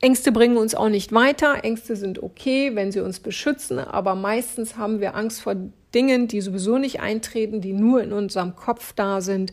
Ängste 0.00 0.32
bringen 0.32 0.56
uns 0.56 0.74
auch 0.74 0.88
nicht 0.88 1.12
weiter. 1.12 1.64
Ängste 1.64 1.96
sind 1.96 2.22
okay, 2.22 2.74
wenn 2.74 2.92
sie 2.92 3.00
uns 3.00 3.20
beschützen, 3.20 3.78
aber 3.78 4.14
meistens 4.14 4.76
haben 4.76 5.00
wir 5.00 5.14
Angst 5.14 5.40
vor 5.40 5.54
Dingen, 5.94 6.28
die 6.28 6.42
sowieso 6.42 6.76
nicht 6.76 7.00
eintreten, 7.00 7.60
die 7.62 7.72
nur 7.72 8.02
in 8.02 8.12
unserem 8.12 8.54
Kopf 8.54 8.92
da 8.92 9.20
sind. 9.20 9.52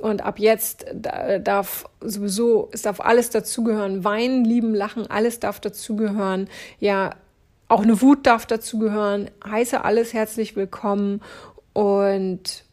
Und 0.00 0.22
ab 0.22 0.38
jetzt 0.38 0.86
darf 1.40 1.84
sowieso, 2.00 2.70
es 2.72 2.82
darf 2.82 3.00
alles 3.00 3.30
dazugehören. 3.30 4.02
Weinen, 4.02 4.44
lieben, 4.44 4.74
lachen, 4.74 5.06
alles 5.10 5.38
darf 5.38 5.60
dazugehören. 5.60 6.48
Ja, 6.78 7.10
auch 7.68 7.82
eine 7.82 8.00
Wut 8.00 8.26
darf 8.26 8.46
dazugehören. 8.46 9.30
Heiße 9.46 9.84
alles 9.84 10.14
herzlich 10.14 10.56
willkommen. 10.56 11.20
Und 11.74 12.64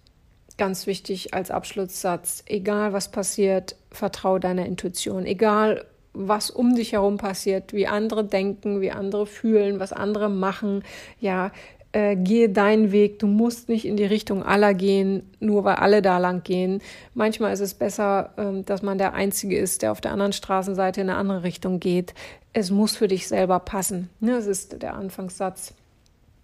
ganz 0.57 0.87
wichtig 0.87 1.33
als 1.33 1.51
Abschlusssatz, 1.51 2.43
egal 2.45 2.93
was 2.93 3.11
passiert, 3.11 3.75
vertraue 3.91 4.39
deiner 4.39 4.65
Intuition. 4.65 5.25
Egal 5.25 5.85
was 6.13 6.49
um 6.49 6.75
dich 6.75 6.93
herum 6.93 7.17
passiert, 7.17 7.73
wie 7.73 7.87
andere 7.87 8.23
denken, 8.23 8.81
wie 8.81 8.91
andere 8.91 9.25
fühlen, 9.25 9.79
was 9.79 9.93
andere 9.93 10.29
machen. 10.29 10.83
Ja, 11.19 11.51
äh, 11.91 12.15
gehe 12.15 12.49
deinen 12.49 12.91
Weg. 12.91 13.19
Du 13.19 13.27
musst 13.27 13.69
nicht 13.69 13.85
in 13.85 13.97
die 13.97 14.05
Richtung 14.05 14.43
aller 14.43 14.73
gehen, 14.73 15.23
nur 15.39 15.63
weil 15.63 15.75
alle 15.75 16.01
da 16.01 16.17
lang 16.17 16.43
gehen. 16.43 16.81
Manchmal 17.13 17.53
ist 17.53 17.61
es 17.61 17.73
besser, 17.73 18.31
äh, 18.37 18.63
dass 18.63 18.81
man 18.81 18.97
der 18.97 19.13
Einzige 19.13 19.57
ist, 19.57 19.81
der 19.81 19.91
auf 19.91 20.01
der 20.01 20.11
anderen 20.11 20.33
Straßenseite 20.33 21.01
in 21.01 21.09
eine 21.09 21.17
andere 21.17 21.43
Richtung 21.43 21.79
geht. 21.79 22.13
Es 22.53 22.69
muss 22.69 22.95
für 22.95 23.07
dich 23.07 23.27
selber 23.27 23.59
passen. 23.59 24.09
Ne, 24.19 24.31
das 24.33 24.45
ist 24.45 24.81
der 24.81 24.95
Anfangssatz, 24.95 25.73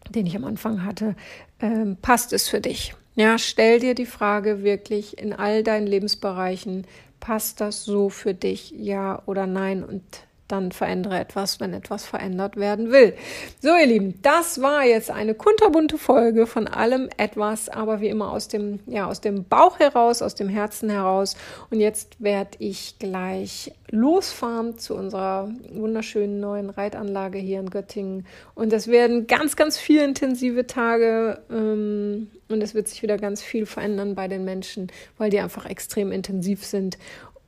den 0.10 0.25
ich 0.25 0.36
am 0.36 0.45
Anfang 0.45 0.84
hatte. 0.84 1.15
Ähm, 1.60 1.97
passt 2.01 2.34
es 2.34 2.49
für 2.49 2.62
dich? 2.62 2.95
Ja, 3.15 3.38
stell 3.38 3.80
dir 3.80 3.95
die 3.95 4.06
Frage 4.06 4.63
wirklich 4.63 5.17
in 5.17 5.32
all 5.32 5.63
deinen 5.63 5.88
Lebensbereichen, 5.88 6.86
passt 7.26 7.60
das 7.60 7.84
so 7.84 8.10
für 8.10 8.36
dich, 8.36 8.70
ja 8.78 9.24
oder 9.26 9.48
nein? 9.48 9.84
Und 9.84 10.04
dann 10.48 10.72
verändere 10.72 11.20
etwas, 11.20 11.60
wenn 11.60 11.74
etwas 11.74 12.06
verändert 12.06 12.56
werden 12.56 12.92
will. 12.92 13.16
So, 13.64 13.70
ihr 13.70 13.88
Lieben, 13.88 14.22
das 14.22 14.62
war 14.62 14.86
jetzt 14.86 15.10
eine 15.10 15.34
kunterbunte 15.34 15.98
Folge 15.98 16.46
von 16.46 16.68
allem 16.68 17.10
etwas, 17.18 17.68
aber 17.68 18.00
wie 18.00 18.10
immer 18.10 18.32
aus 18.32 18.48
dem, 18.48 18.80
ja, 18.86 19.08
aus 19.08 19.22
dem 19.22 19.46
Bauch 19.46 19.80
heraus, 19.80 20.22
aus 20.22 20.36
dem 20.36 20.50
Herzen 20.50 20.92
heraus. 20.92 21.36
Und 21.72 21.80
jetzt 21.80 22.22
werde 22.22 22.52
ich 22.60 23.00
gleich 23.00 23.74
losfahren 23.90 24.78
zu 24.78 24.94
unserer 24.94 25.50
wunderschönen 25.74 26.40
neuen 26.40 26.70
Reitanlage 26.70 27.40
hier 27.40 27.60
in 27.60 27.72
Göttingen. 27.72 28.28
Und 28.54 28.72
das 28.72 28.88
werden 28.88 29.26
ganz, 29.26 29.56
ganz 29.56 29.80
viele 29.80 30.04
intensive 30.04 30.68
Tage. 30.68 31.40
Ähm, 31.50 32.30
und 32.48 32.62
es 32.62 32.74
wird 32.74 32.88
sich 32.88 33.02
wieder 33.02 33.18
ganz 33.18 33.42
viel 33.42 33.66
verändern 33.66 34.16
bei 34.16 34.28
den 34.28 34.46
Menschen, 34.46 34.92
weil 35.18 35.30
die 35.30 35.40
einfach 35.40 35.66
extrem 35.66 36.12
intensiv 36.12 36.66
sind. 36.66 36.98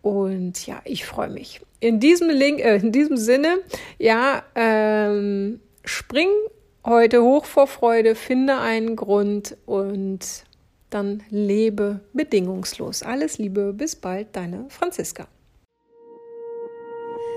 Und 0.02 0.66
ja, 0.66 0.82
ich 0.86 1.06
freue 1.06 1.30
mich. 1.30 1.62
In 1.80 2.00
diesem, 2.00 2.30
Link, 2.30 2.60
äh, 2.60 2.78
in 2.78 2.92
diesem 2.92 3.18
Sinne, 3.18 3.60
ja, 4.00 4.44
ähm, 4.56 5.60
spring 5.84 6.30
heute 6.86 7.22
hoch 7.22 7.46
vor 7.46 7.68
Freude, 7.68 8.16
finde 8.16 8.58
einen 8.58 8.96
Grund 8.96 9.58
und 9.66 10.20
dann 10.90 11.24
lebe 11.30 12.00
bedingungslos. 12.14 13.04
Alles 13.04 13.38
Liebe, 13.38 13.74
bis 13.74 13.96
bald, 13.96 14.36
deine 14.36 14.66
Franziska. 14.70 15.28